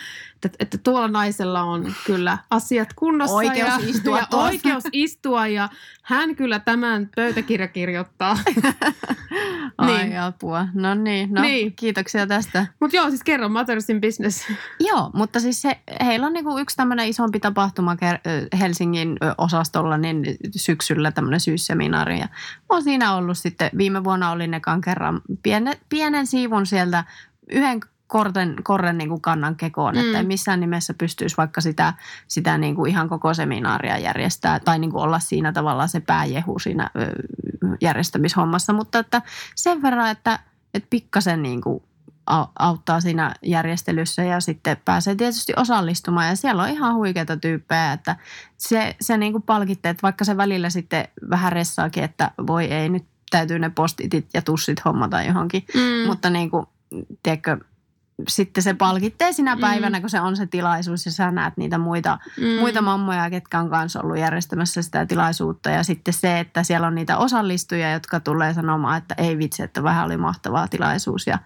että, 0.46 0.58
että 0.60 0.77
tuolla 0.77 1.08
naisella 1.08 1.62
on 1.63 1.94
kyllä 2.06 2.38
asiat 2.50 2.89
kunnossa. 2.96 3.36
Oikeus 3.36 3.67
ja, 3.70 3.79
istua 3.89 4.20
ja 4.20 4.25
tuossa. 4.29 4.48
oikeus 4.48 4.84
istua 4.91 5.48
ja 5.48 5.70
hän 6.03 6.36
kyllä 6.36 6.60
tämän 6.60 7.10
pöytäkirja 7.15 7.67
kirjoittaa. 7.67 8.38
Ai 9.77 10.03
Niin. 10.03 10.20
apua. 10.22 10.67
No 10.74 10.96
niin, 10.96 11.34
no 11.34 11.41
Niin. 11.41 11.75
kiitoksia 11.75 12.27
tästä. 12.27 12.67
Mutta 12.79 12.96
joo, 12.96 13.10
siis 13.10 13.24
kerro 13.24 13.50
Mothers 13.50 13.89
in 13.89 14.01
Business. 14.01 14.46
Joo, 14.89 15.10
mutta 15.13 15.39
siis 15.39 15.62
se, 15.62 15.79
heillä 16.06 16.27
on 16.27 16.34
niinku 16.34 16.58
yksi 16.58 16.75
tämmöinen 16.77 17.08
isompi 17.08 17.39
tapahtuma 17.39 17.96
Helsingin 18.60 19.17
osastolla 19.38 19.98
niin 19.98 20.24
syksyllä 20.56 21.12
tämmöinen 21.12 21.39
syysseminaari. 21.39 22.20
Ja 22.20 22.27
oon 22.70 22.84
siinä 22.84 23.13
ollut 23.15 23.38
sitten, 23.38 23.70
viime 23.77 24.03
vuonna 24.03 24.32
olin 24.32 24.53
ekan 24.53 24.82
kerran 24.82 25.22
pienen, 25.44 25.77
pienen 25.89 26.27
siivun 26.27 26.65
sieltä 26.65 27.03
yhden 27.51 27.79
korten, 28.07 28.55
korren 28.63 28.97
niin 28.97 29.09
kuin 29.09 29.21
kannan 29.21 29.55
kekoon, 29.55 29.95
mm. 29.95 30.01
että 30.01 30.17
ei 30.17 30.23
missään 30.23 30.59
nimessä 30.59 30.93
pystyisi 30.93 31.37
vaikka 31.37 31.61
sitä, 31.61 31.93
sitä 32.27 32.57
niin 32.57 32.75
kuin 32.75 32.89
ihan 32.91 33.09
koko 33.09 33.33
seminaaria 33.33 33.97
järjestää 33.97 34.59
tai 34.59 34.79
niin 34.79 34.91
kuin 34.91 35.03
olla 35.03 35.19
siinä 35.19 35.51
tavallaan 35.51 35.89
se 35.89 35.99
pääjehu 35.99 36.59
siinä 36.59 36.89
ö, 36.95 37.11
järjestämishommassa, 37.81 38.73
mutta 38.73 38.99
että 38.99 39.21
sen 39.55 39.81
verran, 39.81 40.11
että, 40.11 40.39
että 40.73 40.87
pikkasen 40.89 41.43
niin 41.43 41.61
kuin 41.61 41.83
au- 42.31 42.51
auttaa 42.59 43.01
siinä 43.01 43.33
järjestelyssä 43.41 44.23
ja 44.23 44.39
sitten 44.39 44.77
pääsee 44.85 45.15
tietysti 45.15 45.53
osallistumaan 45.55 46.27
ja 46.27 46.35
siellä 46.35 46.63
on 46.63 46.69
ihan 46.69 46.95
huikeita 46.95 47.37
tyyppejä, 47.37 47.93
että 47.93 48.15
se, 48.57 48.95
se 49.01 49.17
niin 49.17 49.31
kuin 49.31 49.43
palkitte, 49.43 49.89
että 49.89 50.01
vaikka 50.01 50.25
se 50.25 50.37
välillä 50.37 50.69
sitten 50.69 51.07
vähän 51.29 51.51
ressaakin, 51.51 52.03
että 52.03 52.31
voi 52.47 52.65
ei 52.65 52.89
nyt 52.89 53.05
täytyy 53.29 53.59
ne 53.59 53.69
postitit 53.69 54.25
ja 54.33 54.41
tussit 54.41 54.85
hommata 54.85 55.21
johonkin, 55.23 55.63
Mm. 55.73 56.07
mutta 56.07 56.29
niin 56.29 56.51
kuin, 56.51 56.65
tiedätkö, 57.23 57.57
sitten 58.27 58.63
se 58.63 58.74
palkittee 58.74 59.33
sinä 59.33 59.57
päivänä, 59.62 60.01
kun 60.01 60.09
se 60.09 60.21
on 60.21 60.38
se 60.38 60.45
tilaisuus 60.45 61.05
ja 61.05 61.12
sä 61.12 61.31
näet 61.31 61.57
niitä 61.57 61.77
muita, 61.77 62.19
Mm. 62.38 62.59
muita 62.59 62.81
mammoja, 62.81 63.29
ketkä 63.29 63.59
on 63.59 63.69
kanssa 63.69 64.01
ollut 64.01 64.17
järjestämässä 64.17 64.81
sitä 64.81 65.05
tilaisuutta. 65.05 65.69
Ja 65.69 65.83
sitten 65.83 66.13
se, 66.13 66.39
että 66.39 66.63
siellä 66.63 66.88
on 66.88 66.95
niitä 66.95 67.17
osallistujia, 67.17 67.91
jotka 67.91 68.19
tulee 68.19 68.53
sanomaan, 68.53 68.97
että 68.97 69.15
ei 69.17 69.38
vitsi, 69.38 69.63
että 69.63 69.83
vähän 69.83 70.05
oli 70.05 70.17
mahtavaa 70.17 70.67
tilaisuus. 70.67 71.27
Ja 71.27 71.39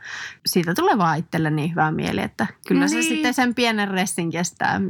siitä 0.46 0.74
tulee 0.74 0.98
vaan 0.98 1.18
itselle 1.18 1.50
niin 1.50 1.72
hyvä 1.72 1.92
mieli, 1.92 2.22
että 2.22 2.48
kyllä 2.68 2.88
se 2.88 2.96
Niin. 2.96 3.04
sitten 3.10 3.34
sen 3.34 3.56
pienen 3.56 3.88
restin 3.88 4.30
kestää. 4.32 4.82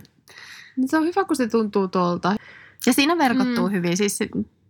Se 0.85 0.97
on 0.97 1.03
hyvä, 1.05 1.25
kun 1.25 1.35
se 1.35 1.47
tuntuu 1.47 1.87
tuolta. 1.87 2.35
Ja 2.85 2.93
siinä 2.93 3.17
verkottuu 3.17 3.67
Mm. 3.67 3.71
hyvin. 3.73 3.97
Siis 3.97 4.19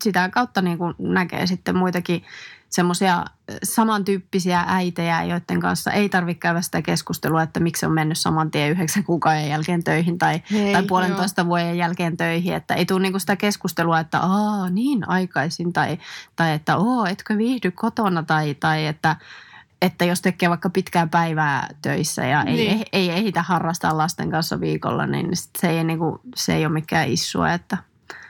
sitä 0.03 0.29
kautta 0.29 0.61
niin 0.61 0.77
kuin 0.77 0.95
näkee 0.99 1.47
sitten 1.47 1.75
muitakin 1.75 2.23
semmoisia 2.69 3.25
samantyyppisiä 3.63 4.63
äitejä, 4.67 5.23
joiden 5.23 5.59
kanssa 5.59 5.91
ei 5.91 6.09
tarvitse 6.09 6.39
käydä 6.39 6.61
sitä 6.61 6.81
keskustelua, 6.81 7.43
että 7.43 7.59
miksi 7.59 7.85
on 7.85 7.91
mennyt 7.91 8.17
saman 8.17 8.51
tien 8.51 8.71
yhdeksän 8.71 9.03
kuukauden 9.03 9.49
jälkeen 9.49 9.83
töihin 9.83 10.17
tai, 10.17 10.41
Hei, 10.51 10.73
tai 10.73 10.83
puolentoista 10.83 11.45
vuoden 11.45 11.77
jälkeen 11.77 12.17
töihin. 12.17 12.53
Että 12.53 12.73
ei 12.75 12.85
tule 12.85 12.99
niin 13.01 13.13
kuin 13.13 13.21
sitä 13.21 13.35
keskustelua, 13.35 13.99
että 13.99 14.19
aa 14.19 14.69
niin 14.69 15.09
aikaisin 15.09 15.73
tai, 15.73 15.97
tai 16.35 16.53
että 16.53 16.77
oo 16.77 17.05
etkö 17.05 17.37
viihdy 17.37 17.71
kotona 17.71 18.23
tai, 18.23 18.55
tai 18.55 18.85
että 18.87 19.15
että 19.81 20.05
jos 20.05 20.21
tekee 20.21 20.49
vaikka 20.49 20.69
pitkää 20.69 21.07
päivää 21.07 21.67
töissä 21.81 22.25
ja 22.25 22.43
ei, 22.43 22.55
Niin. 22.55 22.77
ei, 22.77 22.85
ei 22.91 23.09
ehitä 23.09 23.41
harrastaa 23.41 23.97
lasten 23.97 24.31
kanssa 24.31 24.59
viikolla, 24.59 25.05
niin 25.07 25.29
se 25.57 25.69
ei, 25.69 25.83
niinku, 25.83 26.21
se 26.35 26.55
ei 26.55 26.65
ole 26.65 26.73
mikään 26.73 27.07
issua. 27.07 27.53
Että, 27.53 27.77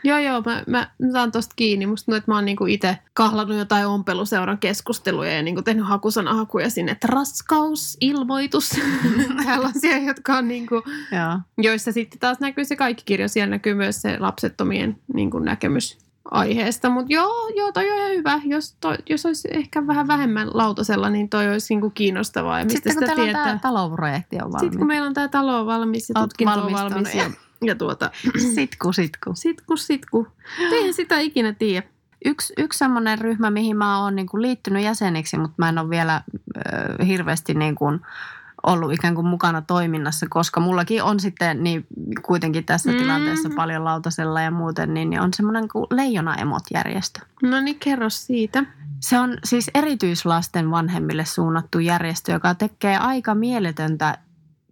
Joo, 0.04 0.18
joo, 0.18 0.42
mä, 0.46 0.64
mä, 0.68 0.88
saan 1.12 1.32
tosta 1.32 1.54
kiinni. 1.56 1.86
Musta 1.86 2.06
tuntuu, 2.06 2.18
että 2.18 2.32
mä 2.32 2.36
oon 2.36 2.46
niinku 2.46 2.66
itse 2.66 2.98
kahlannut 3.14 3.58
jotain 3.58 3.88
ompeluseuran 3.88 4.58
keskusteluja 4.58 5.36
ja 5.36 5.42
niinku 5.42 5.62
tehnyt 5.62 5.88
hakusanahakuja 5.88 6.70
sinne, 6.70 6.92
että 6.92 7.08
raskaus, 7.08 7.98
ilmoitus, 8.02 8.70
tällaisia, 9.46 9.98
jotka 9.98 10.38
on 10.38 10.48
niinku, 10.48 10.76
joo. 11.12 11.40
joissa 11.58 11.92
sitten 11.92 12.20
taas 12.20 12.40
näkyy 12.40 12.66
se 12.66 12.76
kaikki 12.76 13.04
kirjo. 13.06 13.28
Siellä 13.28 13.50
näkyy 13.50 13.74
myös 13.74 14.02
se 14.02 14.18
lapsettomien 14.20 14.98
niinku 15.14 15.40
näkemys 15.40 15.98
aiheesta. 16.32 16.90
Mutta 16.90 17.14
joo, 17.14 17.50
joo, 17.56 17.72
toi 17.72 17.92
on 17.92 17.98
ihan 17.98 18.12
hyvä. 18.12 18.40
Jos, 18.46 18.76
toi, 18.82 18.96
jos 19.10 19.26
olisi 19.26 19.48
ehkä 19.52 19.88
vähän 19.88 20.08
vähemmän 20.08 20.48
lautasella, 20.54 21.10
niin 21.10 21.30
toi 21.30 21.52
olisi 21.52 21.74
niinku 21.74 21.90
kiinnostavaa. 21.90 22.60
Ja 22.60 22.66
mistä 22.66 22.78
Sitten 22.78 22.94
kun 22.94 23.04
sitä 23.04 23.22
on 23.22 23.26
tietää. 23.26 23.46
tämä 23.46 23.60
taloprojekti 23.62 24.36
on 24.36 24.42
valmis. 24.42 24.60
Sitten 24.60 24.78
kun 24.78 24.88
meillä 24.88 25.08
on 25.08 25.14
tämä 25.14 25.28
talo 25.28 25.66
valmis 25.66 26.10
ja 26.10 26.20
Oot 26.20 26.30
tutkinto 26.30 26.54
on 26.54 26.72
valmis 26.72 27.16
ja, 27.16 27.32
ja 27.66 27.76
tuota, 27.76 28.12
Sitku, 28.56 28.94
sitku. 28.94 29.32
sitku, 29.36 29.78
sitku. 29.78 30.28
Eihän 30.72 30.94
sitä 30.94 31.20
ikinä 31.20 31.54
tiedä. 31.54 31.88
Yksi, 32.26 32.54
yksi 32.58 32.78
semmoinen 32.80 33.20
ryhmä, 33.20 33.50
mihin 33.50 33.78
mä 33.78 34.04
oon 34.04 34.16
niin 34.16 34.28
kuin 34.28 34.42
liittynyt 34.42 34.84
jäseneksi, 34.84 35.38
mutta 35.38 35.56
mä 35.58 35.70
en 35.70 35.78
ole 35.78 35.90
vielä 35.90 36.22
ö, 37.00 37.06
hirveästi 37.06 37.54
niin 37.54 37.76
kuin 37.76 38.02
ollut 38.64 38.94
ikään 38.94 39.16
kuin 39.16 39.28
mukana 39.28 39.62
toiminnassa, 39.62 40.26
koska 40.30 40.60
mullakin 40.60 41.04
on 41.04 41.20
sitten 41.20 41.64
niin 41.64 41.88
kuitenkin 42.22 42.66
tässä 42.66 42.90
Mm. 42.90 42.96
mm. 42.96 43.02
tilanteessa 43.02 43.50
paljon 43.56 43.86
lautasella 43.86 44.42
ja 44.42 44.52
muuten, 44.52 44.94
niin, 44.94 45.10
niin 45.10 45.22
on 45.22 45.34
semmoinen 45.34 45.68
kuin 45.68 45.86
Leijona-emot-järjestö. 45.92 47.20
No 47.44 47.62
niin, 47.62 47.80
kerro 47.80 48.10
siitä. 48.10 48.64
Se 49.00 49.20
on 49.20 49.38
siis 49.44 49.72
erityislasten 49.74 50.72
vanhemmille 50.72 51.26
suunnattu 51.26 51.80
järjestö, 51.80 52.32
joka 52.32 52.56
tekee 52.56 52.98
aika 52.98 53.36
mieletöntä 53.36 54.18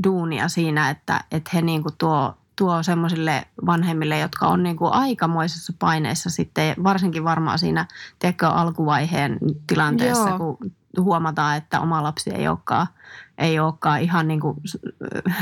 duunia 0.03 0.47
siinä, 0.47 0.89
että, 0.89 1.23
että 1.31 1.51
he 1.53 1.61
niin 1.61 1.83
kuin 1.83 1.95
tuo, 1.97 2.37
tuo 2.59 2.83
semmoisille 2.83 3.45
vanhemmille, 3.65 4.19
jotka 4.19 4.47
on 4.47 4.63
niin 4.63 4.77
kuin 4.77 4.93
aikamoisessa 4.93 5.73
paineessa 5.79 6.29
sitten, 6.29 6.75
varsinkin 6.83 7.23
varmaan 7.23 7.59
siinä 7.59 7.85
tiedätkö, 8.19 8.47
alkuvaiheen 8.47 9.39
tilanteessa, 9.67 10.29
Joo. 10.29 10.37
kun 10.37 10.71
huomataan, 10.99 11.57
että 11.57 11.79
oma 11.79 12.03
lapsi 12.03 12.29
ei 12.29 12.47
olekaan, 12.47 12.87
ei 13.37 13.59
olekaan 13.59 14.01
ihan 14.01 14.27
niin 14.27 14.39
kuin 14.39 14.57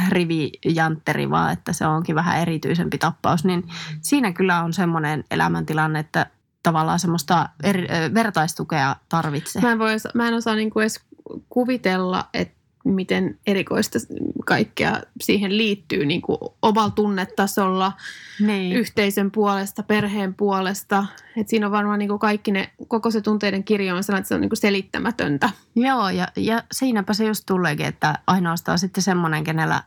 rivijantteri, 0.09 1.29
vaan 1.29 1.53
että 1.53 1.73
se 1.73 1.87
onkin 1.87 2.15
vähän 2.15 2.39
erityisempi 2.39 2.97
tappaus, 2.97 3.45
niin 3.45 3.63
siinä 4.01 4.31
kyllä 4.31 4.63
on 4.63 4.73
semmoinen 4.73 5.23
elämäntilanne, 5.31 5.99
että 5.99 6.25
tavallaan 6.63 6.99
semmoista 6.99 7.49
eri, 7.63 7.87
ö, 7.89 8.13
vertaistukea 8.13 8.95
tarvitsee. 9.09 9.61
Mä 9.61 9.71
en, 9.71 9.79
voi, 9.79 9.91
mä 10.13 10.27
en 10.27 10.33
osaa 10.33 10.55
niinku 10.55 10.79
edes 10.79 11.01
kuvitella, 11.49 12.29
että 12.33 12.57
miten 12.87 13.39
erikoista 13.47 13.99
kaikkea 14.45 15.01
siihen 15.21 15.57
liittyy 15.57 16.05
niin 16.05 16.21
kuin 16.21 16.37
omalla 16.61 16.89
tunnetasolla, 16.91 17.91
niin. 18.39 18.73
yhteisön 18.73 19.31
puolesta, 19.31 19.83
perheen 19.83 20.33
puolesta. 20.33 21.05
Et 21.37 21.47
siinä 21.47 21.65
on 21.65 21.71
varmaan 21.71 21.99
niin 21.99 22.09
kuin 22.09 22.19
kaikki 22.19 22.51
ne, 22.51 22.69
koko 22.87 23.11
se 23.11 23.21
tunteiden 23.21 23.63
kirjo 23.63 23.95
on 23.95 24.03
sellainen, 24.03 24.21
että 24.21 24.27
se 24.27 24.35
on 24.35 24.41
niin 24.41 24.49
kuin 24.49 24.57
selittämätöntä. 24.57 25.49
Joo, 25.75 26.09
ja, 26.09 26.27
ja 26.35 26.63
siinäpä 26.71 27.13
se 27.13 27.25
just 27.25 27.43
tuleekin, 27.45 27.85
että 27.85 28.19
ainoastaan 28.27 28.79
sitten 28.79 29.03
semmoinen, 29.03 29.43
kenellä 29.43 29.83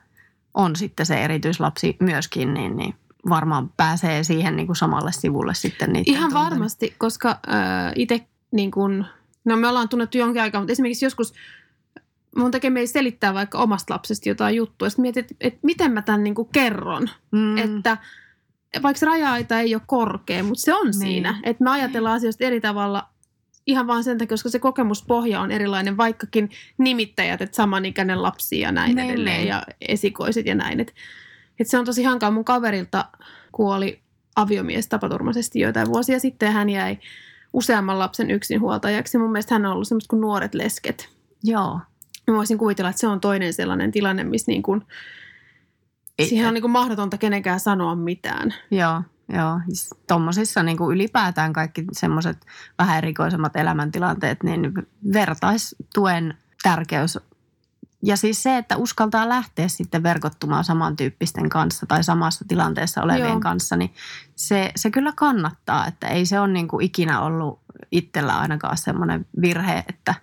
on 0.54 0.76
sitten 0.76 1.06
se 1.06 1.24
erityislapsi 1.24 1.96
myöskin, 2.00 2.54
niin, 2.54 2.76
niin 2.76 2.94
varmaan 3.28 3.70
pääsee 3.76 4.24
siihen 4.24 4.56
niin 4.56 4.66
kuin 4.66 4.76
samalle 4.76 5.12
sivulle 5.12 5.54
sitten 5.54 5.92
niiden 5.92 6.14
Ihan 6.14 6.30
tunteiden. 6.30 6.50
varmasti, 6.50 6.94
koska 6.98 7.30
äh, 7.30 7.92
itse 7.96 8.26
niin 8.50 8.70
kuin, 8.70 9.04
no 9.44 9.56
me 9.56 9.68
ollaan 9.68 9.88
tunnettu 9.88 10.18
jonkin 10.18 10.42
aikaa, 10.42 10.60
mutta 10.60 10.72
esimerkiksi 10.72 11.06
joskus 11.06 11.34
mun 12.36 12.50
tekee 12.50 12.70
meidän 12.70 12.88
selittää 12.88 13.34
vaikka 13.34 13.58
omasta 13.58 13.94
lapsesta 13.94 14.28
jotain 14.28 14.56
juttua. 14.56 14.88
Sitten 14.90 15.02
mietit, 15.02 15.30
että, 15.30 15.34
että 15.40 15.58
miten 15.62 15.92
mä 15.92 16.02
tämän 16.02 16.24
niin 16.24 16.34
kuin 16.34 16.48
kerron. 16.52 17.08
Mm. 17.30 17.58
Että 17.58 17.96
vaikka 18.82 18.98
se 19.00 19.06
raja-aita 19.06 19.60
ei 19.60 19.74
ole 19.74 19.82
korkea, 19.86 20.42
mutta 20.44 20.62
se 20.62 20.74
on 20.74 20.86
Niin. 20.86 20.98
niin. 20.98 21.08
siinä. 21.08 21.40
Että 21.42 21.64
me 21.64 21.70
ajatellaan 21.70 22.16
asioista 22.16 22.44
eri 22.44 22.60
tavalla 22.60 23.08
ihan 23.66 23.86
vaan 23.86 24.04
sen 24.04 24.18
takia, 24.18 24.32
koska 24.32 24.48
se 24.48 24.58
kokemuspohja 24.58 25.40
on 25.40 25.50
erilainen, 25.50 25.96
vaikkakin 25.96 26.50
nimittäjät, 26.78 27.42
että 27.42 27.56
samanikäinen 27.56 28.22
lapsi 28.22 28.60
ja 28.60 28.72
näin 28.72 28.96
Niin, 28.96 29.10
edelleen 29.10 29.36
niin. 29.36 29.48
ja 29.48 29.62
esikoiset 29.88 30.46
ja 30.46 30.54
näin. 30.54 30.80
Että 30.80 30.92
et 31.60 31.68
se 31.68 31.78
on 31.78 31.84
tosi 31.84 32.04
hankala. 32.04 32.30
Mun 32.30 32.44
kaverilta 32.44 33.04
kuoli 33.52 34.00
aviomies 34.36 34.88
tapaturmaisesti 34.88 35.60
joitain 35.60 35.88
vuosia 35.88 36.18
sitten 36.20 36.52
hän 36.52 36.70
jäi 36.70 36.98
useamman 37.52 37.98
lapsen 37.98 38.30
yksinhuoltajaksi. 38.30 39.18
Mun 39.18 39.32
mielestä 39.32 39.54
hän 39.54 39.66
on 39.66 39.72
ollut 39.72 39.88
semmoista 39.88 40.10
kuin 40.10 40.20
nuoret 40.20 40.54
lesket. 40.54 41.08
Joo. 41.44 41.80
Mä 42.30 42.36
voisin 42.36 42.58
kuvitella, 42.58 42.90
että 42.90 43.00
se 43.00 43.06
on 43.08 43.20
toinen 43.20 43.52
sellainen 43.52 43.92
tilanne, 43.92 44.24
missä 44.24 44.52
niin 44.52 44.62
kuin, 44.62 44.86
Ei- 46.18 46.28
siihen 46.28 46.48
on 46.48 46.54
niin 46.54 46.62
kuin 46.62 46.70
mahdotonta 46.70 47.18
kenenkään 47.18 47.60
sanoa 47.60 47.94
mitään. 47.94 48.54
Joo, 48.70 49.02
joo. 49.32 49.60
Tuommoisissa 50.08 50.62
niin 50.62 50.78
ylipäätään 50.92 51.52
kaikki 51.52 51.84
semmoiset 51.92 52.46
vähän 52.78 52.98
erikoisemmat 52.98 53.56
elämäntilanteet, 53.56 54.42
niin 54.42 54.72
vertaistuen 55.12 56.34
tärkeys. 56.62 57.18
Ja 58.02 58.16
siis 58.16 58.42
se, 58.42 58.56
että 58.56 58.76
uskaltaa 58.76 59.28
lähteä 59.28 59.68
sitten 59.68 60.02
verkottumaan 60.02 60.64
samantyyppisten 60.64 61.48
kanssa 61.48 61.86
tai 61.86 62.04
samassa 62.04 62.44
tilanteessa 62.48 63.02
olevien 63.02 63.28
Joo. 63.28 63.40
kanssa, 63.40 63.76
niin 63.76 63.94
se, 64.36 64.72
se 64.76 64.90
kyllä 64.90 65.12
kannattaa. 65.16 65.86
Että 65.86 66.08
ei 66.08 66.26
se 66.26 66.40
ole 66.40 66.52
niin 66.52 66.68
kuin 66.68 66.84
ikinä 66.84 67.20
ollut 67.20 67.60
itsellä 67.92 68.38
ainakaan 68.38 68.76
semmoinen 68.76 69.26
virhe, 69.40 69.84
että, 69.88 70.14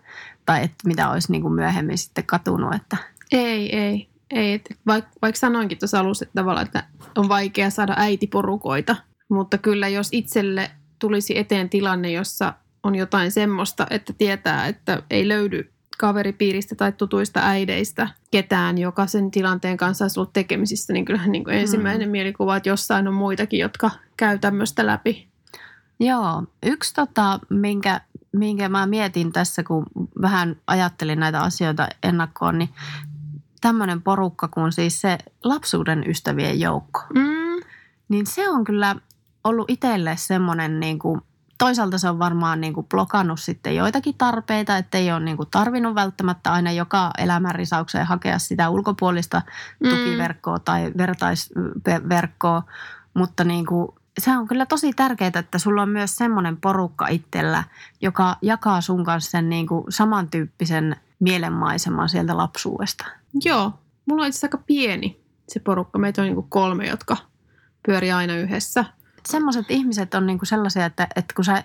tai 0.47 0.63
että 0.63 0.87
mitä 0.87 1.09
olisi 1.09 1.31
niin 1.31 1.41
kuin 1.41 1.53
myöhemmin 1.53 1.97
sitten 1.97 2.25
katunut. 2.25 2.75
Että, 2.75 2.97
Ei, 3.31 3.75
ei. 3.75 4.09
ei. 4.31 4.61
Vaikka, 4.87 5.11
vaikka 5.21 5.39
sanoinkin 5.39 5.79
tuossa 5.79 5.99
alussa, 5.99 6.25
että 6.25 6.41
tavallaan, 6.41 6.65
että 6.65 6.83
on 7.17 7.29
vaikea 7.29 7.69
saada 7.69 7.93
äitiporukoita, 7.97 8.95
mutta 9.29 9.57
kyllä 9.57 9.87
jos 9.87 10.09
itselle 10.11 10.71
tulisi 10.99 11.37
eteen 11.37 11.69
tilanne, 11.69 12.11
jossa 12.11 12.53
on 12.83 12.95
jotain 12.95 13.31
semmoista, 13.31 13.87
että 13.89 14.13
tietää, 14.13 14.67
että 14.67 15.03
ei 15.09 15.27
löydy 15.27 15.71
kaveripiiristä 15.97 16.75
tai 16.75 16.91
tutuista 16.91 17.39
äideistä 17.43 18.09
ketään, 18.31 18.77
joka 18.77 19.07
sen 19.07 19.31
tilanteen 19.31 19.77
kanssa 19.77 20.05
olisi 20.05 20.19
ollut 20.19 20.33
tekemisissä, 20.33 20.93
niin 20.93 21.05
kyllähän 21.05 21.31
niin 21.31 21.43
kuin 21.43 21.55
ensimmäinen 21.55 22.09
mielikuva, 22.09 22.55
että 22.55 22.69
jossain 22.69 23.07
on 23.07 23.13
muitakin, 23.13 23.59
jotka 23.59 23.91
käy 24.17 24.39
tämmöistä 24.39 24.85
läpi. 24.85 25.27
Joo, 25.99 26.43
yksi 26.65 26.93
tota, 26.93 27.39
minkä, 27.49 28.01
minkä 28.37 28.69
mä 28.69 28.85
mietin 28.85 29.31
tässä, 29.31 29.63
kun 29.63 29.85
vähän 30.21 30.55
ajattelin 30.67 31.19
näitä 31.19 31.41
asioita 31.41 31.87
ennakkoon, 32.03 32.57
niin 32.57 32.69
tämmöinen 33.61 34.01
porukka 34.01 34.47
kuin 34.47 34.71
siis 34.71 35.01
se 35.01 35.17
lapsuuden 35.43 36.09
ystävien 36.09 36.59
joukko. 36.59 37.01
Mm, 37.15 37.63
Niin 38.09 38.25
se 38.25 38.49
on 38.49 38.63
kyllä 38.63 38.95
ollut 39.43 39.69
itselle 39.69 40.15
semmoinen 40.17 40.79
niin 40.79 40.99
kuin, 40.99 41.21
toisaalta 41.57 41.97
se 41.97 42.09
on 42.09 42.19
varmaan 42.19 42.61
niin 42.61 42.73
kuin 42.73 42.87
blokannut 42.87 43.39
sitten 43.39 43.75
joitakin 43.75 44.15
tarpeita, 44.17 44.77
että 44.77 44.97
ei 44.97 45.11
ole 45.11 45.19
niin 45.19 45.37
kuin 45.37 45.49
tarvinnut 45.51 45.95
välttämättä 45.95 46.51
aina 46.53 46.71
joka 46.71 47.11
elämänrisaukseen 47.17 48.05
hakea 48.07 48.39
sitä 48.39 48.69
ulkopuolista 48.69 49.41
Mm. 49.79 49.89
tukiverkkoa 49.89 50.59
tai 50.59 50.91
vertaisverkkoa, 50.97 52.63
mutta 53.13 53.43
niin 53.43 53.65
kuin, 53.65 53.87
se 54.17 54.37
on 54.37 54.47
kyllä 54.47 54.65
tosi 54.65 54.93
tärkeää, 54.93 55.31
että 55.35 55.59
sulla 55.59 55.81
on 55.81 55.89
myös 55.89 56.15
semmoinen 56.15 56.57
porukka 56.57 57.07
itsellä, 57.07 57.63
joka 58.01 58.35
jakaa 58.41 58.81
sun 58.81 59.03
kanssa 59.03 59.31
sen 59.31 59.49
niin 59.49 59.67
kuin 59.67 59.83
samantyyppisen 59.89 60.95
mielenmaiseman 61.19 62.09
sieltä 62.09 62.37
lapsuudesta. 62.37 63.05
joo, 63.45 63.71
mulla 64.05 64.23
on 64.23 64.27
itse 64.27 64.37
asiassa 64.37 64.47
aika 64.47 64.63
pieni 64.67 65.21
se 65.49 65.59
porukka. 65.59 65.99
Meitä 65.99 66.21
on 66.21 66.25
niin 66.25 66.35
kuin 66.35 66.49
kolme, 66.49 66.87
jotka 66.87 67.17
pyörii 67.85 68.11
aina 68.11 68.35
yhdessä. 68.35 68.85
Semmoiset 69.25 69.71
ihmiset 69.71 70.13
on 70.13 70.27
niin 70.27 70.39
kuin 70.39 70.47
sellaisia, 70.47 70.85
että, 70.85 71.07
että 71.15 71.33
kun 71.35 71.45
sä 71.45 71.63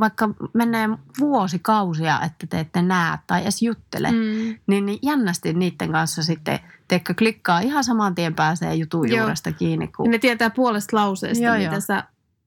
vaikka 0.00 0.28
menee 0.54 0.88
vuosikausia, 1.20 2.20
että 2.26 2.46
te 2.46 2.60
ette 2.60 2.82
näe 2.82 3.18
tai 3.26 3.42
edes 3.42 3.62
juttele, 3.62 4.10
mm. 4.10 4.58
Niin, 4.66 4.86
niin 4.86 4.98
jännästi 5.02 5.52
niiden 5.52 5.92
kanssa 5.92 6.22
sitten, 6.22 6.58
teekö 6.88 7.14
klikkaa 7.14 7.60
ihan 7.60 7.84
saman 7.84 8.14
tien 8.14 8.34
pääsee 8.34 8.74
jutun 8.74 9.08
Joo. 9.08 9.18
juuresta 9.18 9.52
kiinni. 9.52 9.88
Kun... 9.88 10.10
ne 10.10 10.18
tietää 10.18 10.50
puolesta 10.50 10.96
lauseesta, 10.96 11.44
Joo, 11.44 11.56
mitä 11.56 11.80
sä 11.80 12.04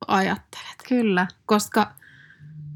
ajattelet. 0.07 0.77
Kyllä. 0.89 1.27
Koska 1.45 1.91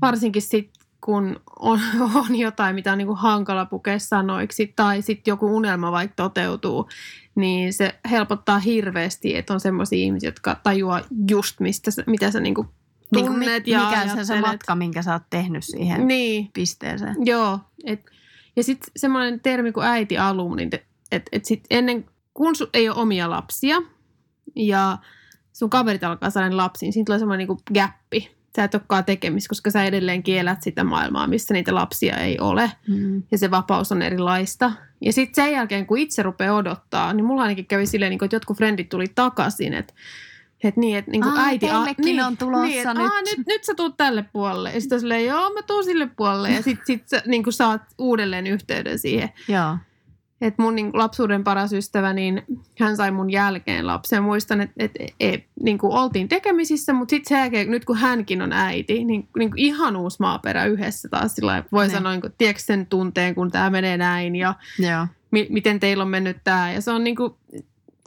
varsinkin 0.01 0.41
sit, 0.41 0.71
kun 1.01 1.39
on, 1.60 1.80
on 2.30 2.36
jotain, 2.36 2.75
mitä 2.75 2.91
on 2.91 2.97
niinku 2.97 3.15
hankala 3.15 3.65
pukea 3.65 3.99
sanoiksi, 3.99 4.73
tai 4.75 5.01
sitten 5.01 5.32
joku 5.32 5.56
unelma 5.56 5.91
vaikka 5.91 6.15
toteutuu, 6.15 6.89
niin 7.36 7.73
se 7.73 7.99
helpottaa 8.10 8.60
hirveästi, 8.60 9.36
että 9.36 9.53
on 9.53 9.60
semmoisia 9.60 9.99
ihmisiä, 9.99 10.27
jotka 10.27 10.56
tajuaa 10.63 11.01
just, 11.30 11.60
mistä 11.60 11.91
mitä 12.08 12.32
sä 12.32 12.39
niinku 12.39 12.62
Niin 12.62 12.73
kuin 12.75 12.87
tunnet 13.13 13.65
mi- 13.65 13.71
ja 13.71 13.89
mikä 13.89 14.15
se, 14.15 14.25
se 14.25 14.41
matka, 14.41 14.75
minkä 14.75 15.01
sä 15.01 15.13
oot 15.13 15.23
tehnyt 15.29 15.63
siihen 15.63 16.07
Niin, 16.07 16.49
pisteeseen. 16.53 17.15
Joo. 17.25 17.59
Et, 17.85 18.05
ja 18.55 18.63
sitten 18.63 18.91
semmoinen 18.95 19.39
termi 19.39 19.71
kuin 19.71 19.85
äiti-alum, 19.87 20.55
niin 20.55 20.69
että 21.11 21.29
et 21.31 21.45
sit 21.45 21.63
ennen, 21.69 22.05
kun 22.33 22.55
sun 22.55 22.69
ei 22.73 22.89
ole 22.89 22.97
omia 22.97 23.29
lapsia 23.29 23.77
ja 24.55 24.97
sun 25.53 25.69
kaverit 25.69 26.03
alkaa 26.03 26.29
saada 26.29 26.57
lapsia, 26.57 26.87
niin 26.87 26.93
siinä 26.93 27.05
tulee 27.05 27.19
semmoinen 27.19 27.47
niinku 27.47 27.63
gappi. 27.73 28.31
sä 28.55 28.63
et 28.63 28.75
olekaan 28.75 29.05
tekemistä, 29.05 29.49
koska 29.49 29.71
sä 29.71 29.83
edelleen 29.83 30.23
kielät 30.23 30.63
sitä 30.63 30.83
maailmaa, 30.83 31.27
missä 31.27 31.53
niitä 31.53 31.75
lapsia 31.75 32.17
ei 32.17 32.39
ole. 32.39 32.71
Mm. 32.87 33.23
Ja 33.31 33.37
se 33.37 33.51
vapaus 33.51 33.91
on 33.91 34.01
erilaista. 34.01 34.71
Ja 35.01 35.13
sitten 35.13 35.45
sen 35.45 35.53
jälkeen, 35.53 35.85
kun 35.85 35.97
itse 35.97 36.23
rupeaa 36.23 36.55
odottaa, 36.55 37.13
niin 37.13 37.25
mulla 37.25 37.41
ainakin 37.41 37.65
kävi 37.65 37.85
silleen, 37.85 38.09
niin 38.09 38.19
kuin, 38.19 38.25
että 38.27 38.35
jotkut 38.35 38.57
frendit 38.57 38.89
tuli 38.89 39.05
takaisin, 39.15 39.73
että 39.73 39.93
että 40.63 40.79
niin, 40.79 40.97
että 40.97 41.11
niin 41.11 41.21
kuin 41.21 41.33
Aa, 41.33 41.45
äiti... 41.45 41.67
teillekin 41.67 42.05
niin, 42.05 42.23
on 42.23 42.37
tulossa 42.37 42.65
niin, 42.67 42.77
että, 42.77 42.93
nyt. 42.93 43.03
Aa, 43.03 43.21
nyt. 43.21 43.47
nyt 43.47 43.63
sä 43.63 43.73
tuut 43.75 43.97
tälle 43.97 44.25
puolelle. 44.33 44.71
Ja 44.73 44.81
sitten 44.81 44.99
silleen, 44.99 45.25
joo, 45.25 45.53
mä 45.53 45.61
tuun 45.61 45.83
sille 45.83 46.09
puolelle. 46.17 46.51
Ja 46.51 46.61
sitten 46.63 46.85
sit 46.85 47.07
sä 47.09 47.21
niin 47.25 47.43
kuin 47.43 47.53
saat 47.53 47.81
uudelleen 47.97 48.47
yhteyden 48.47 48.99
siihen. 48.99 49.29
Joo. 49.47 49.77
Että 50.41 50.61
mun 50.61 50.75
niin 50.75 50.89
lapsuuden 50.93 51.43
paras 51.43 51.73
ystävä, 51.73 52.13
niin 52.13 52.43
hän 52.79 52.97
sai 52.97 53.11
mun 53.11 53.31
jälkeen 53.31 53.87
lapsen. 53.87 54.23
Muistan, 54.23 54.61
että 54.61 54.75
et, 54.79 54.91
et, 55.19 55.43
niin 55.63 55.77
kuin 55.77 55.93
oltiin 55.93 56.27
tekemisissä, 56.27 56.93
mutta 56.93 57.09
sitten 57.09 57.29
sen 57.29 57.39
jälkeen, 57.39 57.71
nyt 57.71 57.85
kun 57.85 57.97
hänkin 57.97 58.41
on 58.41 58.53
äiti, 58.53 58.93
niin, 59.05 59.27
niin 59.37 59.49
kuin 59.51 59.59
ihan 59.59 59.95
uusi 59.95 60.17
maaperä 60.19 60.65
yhdessä 60.65 61.09
taas. 61.09 61.35
Sillä 61.35 61.63
voi 61.71 61.87
Ne. 61.87 61.93
sanoa, 61.93 62.11
niin 62.11 62.21
kuin, 62.21 62.33
tiedätkö 62.37 62.63
sen 62.63 62.85
tunteen, 62.85 63.35
kun 63.35 63.51
tämä 63.51 63.69
menee 63.69 63.97
näin 63.97 64.35
ja 64.35 64.55
Joo. 64.79 65.07
mi- 65.31 65.47
miten 65.49 65.79
teillä 65.79 66.01
on 66.01 66.09
mennyt 66.09 66.37
tämä. 66.43 66.71
Ja 66.71 66.81
se 66.81 66.91
on, 66.91 67.03
niin 67.03 67.15
kuin, 67.15 67.33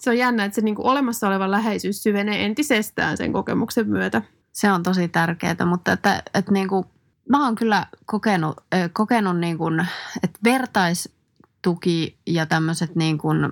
se 0.01 0.11
on 0.11 0.19
jännä, 0.19 0.45
että 0.45 0.55
se 0.55 0.61
niin 0.61 0.75
kuin 0.75 0.87
olemassa 0.87 1.29
oleva 1.29 1.51
läheisyys 1.51 2.03
syvenee 2.03 2.45
entisestään 2.45 3.17
sen 3.17 3.33
kokemuksen 3.33 3.89
myötä. 3.89 4.23
Se 4.53 4.73
on 4.73 4.83
tosi 4.83 5.09
tärkeää, 5.09 5.67
mutta 5.67 5.93
että, 5.93 6.23
että 6.35 6.53
niin 6.53 6.69
kuin, 6.69 6.85
mä 7.29 7.45
oon 7.45 7.55
kyllä 7.55 7.87
kokenut, 8.07 8.57
kokenut 8.93 9.39
niin 9.39 9.59
kuin, 9.59 9.87
että 10.23 10.39
vertaistuki 10.45 12.17
ja 12.27 12.47
tämmöiset 12.47 12.97
niin 12.97 13.19
kuin 13.19 13.49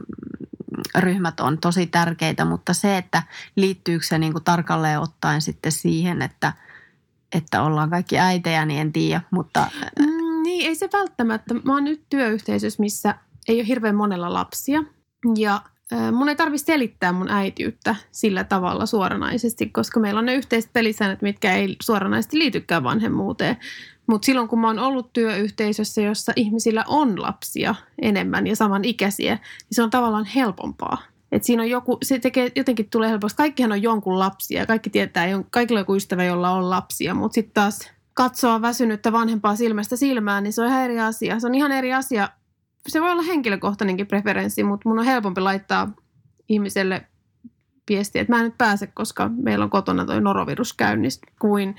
ryhmät 0.99 1.41
on 1.41 1.59
tosi 1.59 1.87
tärkeitä, 1.87 2.45
mutta 2.45 2.75
se, 2.75 2.97
että 2.97 3.23
liittyykö 3.57 4.07
se 4.07 4.19
niin 4.19 4.33
kuin 4.33 4.45
tarkalleen 4.45 5.01
ottaen 5.01 5.43
sitten 5.43 5.73
siihen, 5.73 6.23
että, 6.23 6.53
että 7.33 7.63
ollaan 7.63 7.91
kaikki 7.91 8.19
äitejä, 8.19 8.65
niin 8.65 8.81
en 8.81 8.93
tiedä, 8.93 9.21
mutta 9.31 9.67
Mm, 9.99 10.43
niin, 10.43 10.67
ei 10.67 10.75
se 10.75 10.89
välttämättä. 10.93 11.55
Mä 11.55 11.73
oon 11.73 11.85
nyt 11.85 12.03
työyhteisössä, 12.11 12.83
missä 12.83 13.15
ei 13.49 13.61
ole 13.61 13.67
hirveän 13.67 13.97
monella 13.97 14.33
lapsia. 14.35 14.85
Ja 15.37 15.63
mun 16.13 16.29
ei 16.29 16.37
tarvitse 16.37 16.65
selittää 16.65 17.13
mun 17.13 17.31
äitiyttä 17.31 17.97
sillä 18.11 18.45
tavalla 18.45 18.87
suoranaisesti, 18.87 19.67
koska 19.67 20.01
meillä 20.01 20.19
on 20.19 20.27
ne 20.27 20.35
yhteiset 20.35 20.73
pelisäännöt, 20.73 21.23
mitkä 21.23 21.55
ei 21.55 21.77
suoranaisesti 21.83 22.39
liitykään 22.39 22.85
vanhemmuuteen. 22.85 23.57
Mutta 24.07 24.27
silloin, 24.27 24.49
kun 24.49 24.61
mä 24.61 24.67
oon 24.67 24.79
ollut 24.79 25.13
työyhteisössä, 25.13 26.01
jossa 26.01 26.33
ihmisillä 26.37 26.85
on 26.89 27.23
lapsia 27.23 27.75
enemmän 28.03 28.47
ja 28.47 28.57
samanikäisiä, 28.57 29.35
niin 29.35 29.43
se 29.71 29.83
on 29.83 29.91
tavallaan 29.91 30.25
helpompaa. 30.25 30.99
Et 31.33 31.45
siinä 31.45 31.63
on 31.63 31.71
joku, 31.71 31.99
se 32.03 32.19
tekee, 32.19 32.53
jotenkin 32.57 32.91
tulee 32.91 33.09
helposti. 33.09 33.37
Kaikkihan 33.37 33.73
on 33.73 33.83
jonkun 33.83 34.19
lapsia 34.19 34.67
kaikki 34.67 34.91
tietää, 34.91 35.27
kaikilla 35.51 35.79
on 35.79 35.83
joku 35.83 35.97
ystävä, 35.97 36.25
jolla 36.25 36.51
on 36.51 36.71
lapsia, 36.71 37.15
mutta 37.15 37.35
sitten 37.35 37.55
taas 37.55 37.91
katsoa 38.15 38.63
väsynyttä 38.63 39.13
vanhempaa 39.13 39.57
silmästä 39.57 39.97
silmään, 39.97 40.43
niin 40.43 40.53
se 40.53 40.63
on 40.63 40.69
ihan 40.69 40.83
eri 40.83 41.01
asia. 41.01 41.41
Se 41.41 41.47
on 41.47 41.55
ihan 41.55 41.73
eri 41.73 41.95
asia. 41.95 42.29
Se 42.87 43.01
voi 43.01 43.13
olla 43.13 43.23
henkilökohtainenkin 43.23 44.07
preferenssi, 44.07 44.63
mutta 44.63 44.89
mun 44.89 44.99
on 44.99 45.05
helpompi 45.05 45.41
laittaa 45.41 45.93
ihmiselle 46.49 47.07
viestiä, 47.89 48.23
että 48.23 48.33
mä 48.33 48.39
en 48.39 48.45
nyt 48.45 48.59
pääse, 48.59 48.87
koska 48.87 49.31
meillä 49.43 49.63
on 49.63 49.71
kotona 49.71 50.05
toi 50.05 50.21
norovirus 50.21 50.73
käynnissä, 50.73 51.21
kuin 51.41 51.77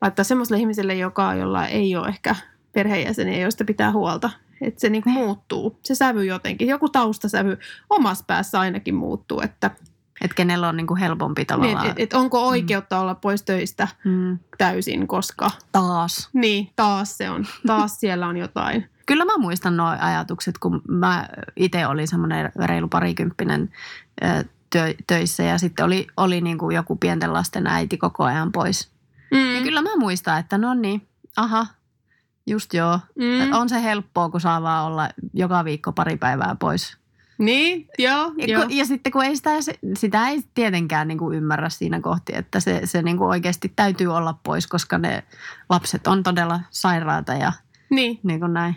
laittaa 0.00 0.24
semmoiselle 0.24 0.60
ihmiselle, 0.60 0.94
joka, 0.94 1.34
jolla 1.34 1.66
ei 1.66 1.96
ole 1.96 2.08
ehkä 2.08 2.36
perheenjäseniä, 2.72 3.38
joista 3.38 3.64
pitää 3.64 3.92
huolta. 3.92 4.30
Että 4.60 4.80
se 4.80 4.88
niin 4.88 5.02
muuttuu, 5.06 5.78
se 5.82 5.94
sävy 5.94 6.24
jotenkin, 6.24 6.68
joku 6.68 6.88
taustasävy 6.88 7.58
omassa 7.90 8.24
päässä 8.26 8.60
ainakin 8.60 8.94
muuttuu, 8.94 9.40
että 9.40 9.70
että 10.20 10.34
kenellä 10.34 10.68
on 10.68 10.76
niin 10.76 10.86
kuin 10.86 11.00
helpompi 11.00 11.40
niin, 11.40 11.46
tavallaan. 11.46 11.86
et, 11.86 11.92
et 11.96 12.12
onko 12.12 12.48
oikeutta 12.48 13.00
olla 13.00 13.14
pois 13.14 13.42
töistä 13.42 13.88
mm, 14.04 14.38
täysin, 14.58 15.06
koska 15.06 15.50
taas. 15.72 16.28
niin, 16.32 16.70
taas 16.76 17.16
se 17.16 17.30
on, 17.30 17.46
taas 17.66 18.00
siellä 18.00 18.26
on 18.26 18.36
jotain. 18.36 18.90
Kyllä 19.12 19.24
mä 19.24 19.38
muistan 19.38 19.76
nuo 19.76 19.86
ajatukset, 20.00 20.58
kun 20.58 20.82
mä 20.88 21.28
itse 21.56 21.86
olin 21.86 22.08
semmoinen 22.08 22.52
reilu 22.66 22.88
parikymppinen 22.88 23.70
työ, 24.70 24.94
töissä 25.06 25.42
ja 25.42 25.58
sitten 25.58 25.84
oli, 25.84 26.06
oli 26.16 26.40
niin 26.40 26.58
kuin 26.58 26.76
joku 26.76 26.96
pienten 26.96 27.32
lasten 27.32 27.66
äiti 27.66 27.96
koko 27.98 28.24
ajan 28.24 28.52
pois. 28.52 28.90
Mm. 29.30 29.54
Ja 29.54 29.58
Mm, 29.60 29.64
kyllä 29.64 29.82
mä 29.82 29.96
muistan, 29.96 30.38
että 30.38 30.58
no 30.58 30.74
niin, 30.74 31.08
aha, 31.36 31.66
just 32.46 32.74
joo. 32.74 32.98
Mm, 33.18 33.52
On 33.52 33.68
se 33.68 33.82
helppoa, 33.82 34.28
kun 34.28 34.40
saa 34.40 34.62
vaan 34.62 34.84
olla 34.86 35.08
joka 35.34 35.64
viikko 35.64 35.92
pari 35.92 36.16
päivää 36.16 36.56
pois. 36.60 36.96
niin, 37.38 37.88
joo, 37.98 38.32
Ja, 38.36 38.46
joo. 38.46 38.62
kun, 38.62 38.76
ja 38.76 38.84
sitten 38.84 39.12
kun 39.12 39.24
ei 39.24 39.36
sitä, 39.36 39.50
sitä 39.98 40.28
ei 40.28 40.42
tietenkään 40.54 41.08
niin 41.08 41.18
kuin 41.18 41.36
ymmärrä 41.38 41.68
siinä 41.68 42.00
kohti, 42.00 42.32
että 42.36 42.60
se, 42.60 42.80
se 42.84 43.02
niin 43.02 43.18
kuin 43.18 43.28
oikeasti 43.28 43.72
täytyy 43.76 44.06
olla 44.16 44.34
pois, 44.42 44.66
koska 44.66 44.98
ne 44.98 45.22
lapset 45.70 46.06
on 46.06 46.22
todella 46.22 46.60
sairaata 46.70 47.32
ja 47.34 47.52
Niin, 47.90 48.20
niin 48.22 48.40
kuin 48.40 48.52
näin. 48.52 48.76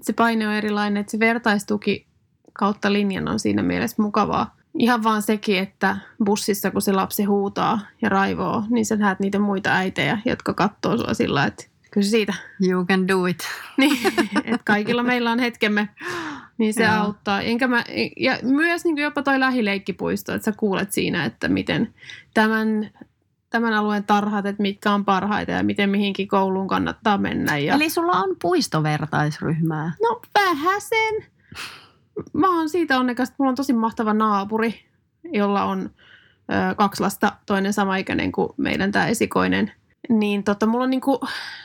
Että 0.00 0.06
se 0.06 0.12
paine 0.12 0.48
on 0.48 0.54
erilainen, 0.54 1.00
että 1.00 1.10
se 1.10 1.18
vertaistuki 1.18 2.06
kautta 2.52 2.92
linjan 2.92 3.28
on 3.28 3.38
siinä 3.38 3.62
mielessä 3.62 4.02
mukavaa. 4.02 4.56
Ihan 4.78 5.02
vaan 5.02 5.22
sekin, 5.22 5.58
että 5.58 5.96
bussissa 6.24 6.70
kun 6.70 6.82
se 6.82 6.92
lapsi 6.92 7.24
huutaa 7.24 7.80
ja 8.02 8.08
raivoo, 8.08 8.64
niin 8.68 8.86
sä 8.86 8.96
näet 8.96 9.20
niitä 9.20 9.38
muita 9.38 9.70
äitejä, 9.70 10.18
jotka 10.24 10.54
katsoo 10.54 10.96
sua 10.96 11.14
sillä, 11.14 11.44
että 11.44 11.64
kyllä 11.90 12.04
se 12.04 12.10
siitä, 12.10 12.34
You 12.68 12.84
can 12.84 13.08
do 13.08 13.26
it. 13.26 13.38
niin, 13.76 13.98
että 14.44 14.64
kaikilla 14.64 15.02
meillä 15.02 15.30
on 15.30 15.38
hetkemme, 15.38 15.88
niin 16.58 16.74
se 16.74 16.84
Joo. 16.84 16.94
auttaa. 16.94 17.40
Enkä 17.40 17.68
mä, 17.68 17.84
ja 18.16 18.38
myös 18.42 18.84
niin 18.84 18.98
jopa 18.98 19.22
toi 19.22 19.40
lähileikkipuisto, 19.40 20.34
että 20.34 20.44
sä 20.44 20.52
kuulet 20.56 20.92
siinä, 20.92 21.24
että 21.24 21.48
miten 21.48 21.94
tämän, 22.34 22.90
tämän 23.50 23.72
alueen 23.72 24.04
tarhat, 24.04 24.46
että 24.46 24.62
mitkä 24.62 24.92
on 24.92 25.04
parhaita 25.04 25.52
ja 25.52 25.62
miten 25.62 25.90
mihinkin 25.90 26.28
kouluun 26.28 26.68
kannattaa 26.68 27.18
mennä. 27.18 27.58
Ja... 27.58 27.74
Eli 27.74 27.90
sulla 27.90 28.12
on 28.12 28.36
puistovertaisryhmää. 28.42 29.92
No 30.02 30.20
vähäsen. 30.34 31.14
Mä 32.32 32.56
oon 32.56 32.68
siitä 32.68 32.98
onnekas, 32.98 33.28
että 33.28 33.36
mulla 33.38 33.50
on 33.50 33.56
tosi 33.56 33.72
mahtava 33.72 34.14
naapuri, 34.14 34.74
jolla 35.32 35.64
on 35.64 35.90
ö, 36.70 36.74
kaksi 36.74 37.02
lasta, 37.02 37.32
toinen 37.46 37.72
samaikäinen 37.72 38.32
kuin 38.32 38.48
meidän 38.56 38.92
tämä 38.92 39.06
esikoinen. 39.06 39.72
Niin 40.08 40.44
tota, 40.44 40.66
mulla 40.66 40.84
on 40.84 40.90
niinku, 40.90 41.20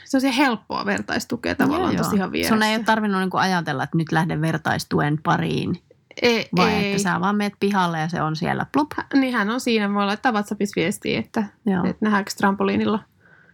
se 0.06 0.18
on 0.18 0.22
se 0.22 0.36
helppoa 0.38 0.86
vertaistukea 0.86 1.56
tavallaan 1.56 1.94
Joo, 1.94 2.04
tosi 2.04 2.16
ihan 2.16 2.32
vieressä. 2.32 2.56
Sun 2.56 2.64
ei 2.64 2.76
ole 2.76 2.84
tarvinnut 2.84 3.22
niinku 3.22 3.38
ajatella, 3.38 3.84
että 3.84 3.98
nyt 3.98 4.12
lähden 4.12 4.42
vertaistuen 4.42 5.20
pariin, 5.24 5.82
ei, 6.22 6.50
vai 6.56 6.74
ei. 6.74 6.92
että 6.92 7.04
sä 7.04 7.20
vaan 7.20 7.36
meet 7.36 7.54
pihalle 7.60 8.00
ja 8.00 8.10
se 8.10 8.22
on 8.22 8.36
siellä 8.36 8.66
plup. 8.74 8.92
Niin 9.14 9.34
hän 9.34 9.50
on 9.50 9.60
siinä, 9.60 9.94
voi 9.94 10.06
laittaa 10.06 10.32
WhatsAppissa 10.32 10.74
viestiä, 10.82 11.20
että, 11.20 11.44
Joo. 11.66 11.86
että 11.86 12.06
nähdäänkö 12.06 12.32
trampoliinilla 12.38 13.00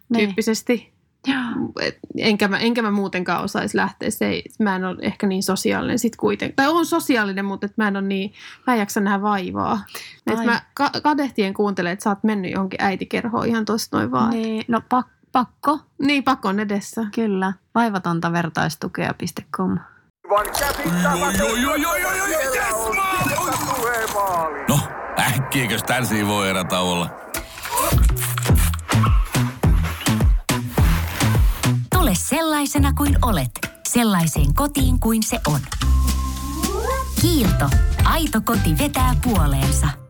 Niin. 0.10 0.26
tyyppisesti. 0.28 0.92
Joo. 1.28 1.38
Et 1.82 2.00
enkä, 2.18 2.48
mä, 2.48 2.58
enkä 2.58 2.82
mä 2.82 2.92
muutenkaan 2.92 3.44
osaisi 3.44 3.78
lähteä. 3.78 4.10
Se 4.10 4.26
ei, 4.26 4.44
mä 4.60 4.76
en 4.76 4.86
ole 4.86 4.98
ehkä 5.02 5.28
niin 5.28 5.44
sosiaalinen 5.44 6.00
sit 6.00 6.16
kuitenkin. 6.16 6.56
Tai 6.56 6.68
on 6.68 6.86
sosiaalinen, 6.86 7.46
mutta 7.46 7.66
et 7.66 7.78
mä 7.78 7.88
en 7.88 7.98
ole 7.98 8.08
niin, 8.08 8.34
mä 8.68 8.74
en 8.74 8.80
jaksa 8.80 9.00
nähdä 9.00 9.22
vaivaa. 9.22 9.80
Et 10.28 10.40
Ai. 10.40 10.46
mä 10.46 10.62
ka- 10.74 10.92
kadehtien 11.04 11.54
kuuntelen, 11.54 11.92
että 11.92 12.04
sä 12.04 12.10
oot 12.10 12.24
mennyt 12.24 12.52
johonkin 12.52 12.82
äitikerhoon 12.82 13.48
ihan 13.48 13.66
tosta 13.66 13.98
noin 13.98 14.12
vaan. 14.12 14.30
Niin, 14.30 14.66
no 14.68 14.82
pak, 14.90 15.08
pakko, 15.32 15.80
niin 16.02 16.24
pakon 16.24 16.60
edessä. 16.60 17.06
kyllä. 17.16 17.54
Vaivatonta 17.76 18.32
vertaistukea.com. 18.32 19.78
Yes, 22.56 22.74
maali. 24.16 24.66
No, 24.70 24.80
äkkiäkös 25.20 25.84
tän 25.84 26.28
voi 26.28 26.50
erätauolla? 26.50 27.10
Tule 31.96 32.12
sellaisena 32.16 32.94
kuin 32.94 33.18
olet, 33.22 33.52
sellaiseen 33.88 34.54
kotiin 34.54 35.00
kuin 35.00 35.24
se 35.24 35.40
on. 35.48 35.60
Kiilto. 37.22 37.70
Aito 38.04 38.42
koti 38.46 38.78
vetää 38.78 39.16
puoleensa. 39.24 40.01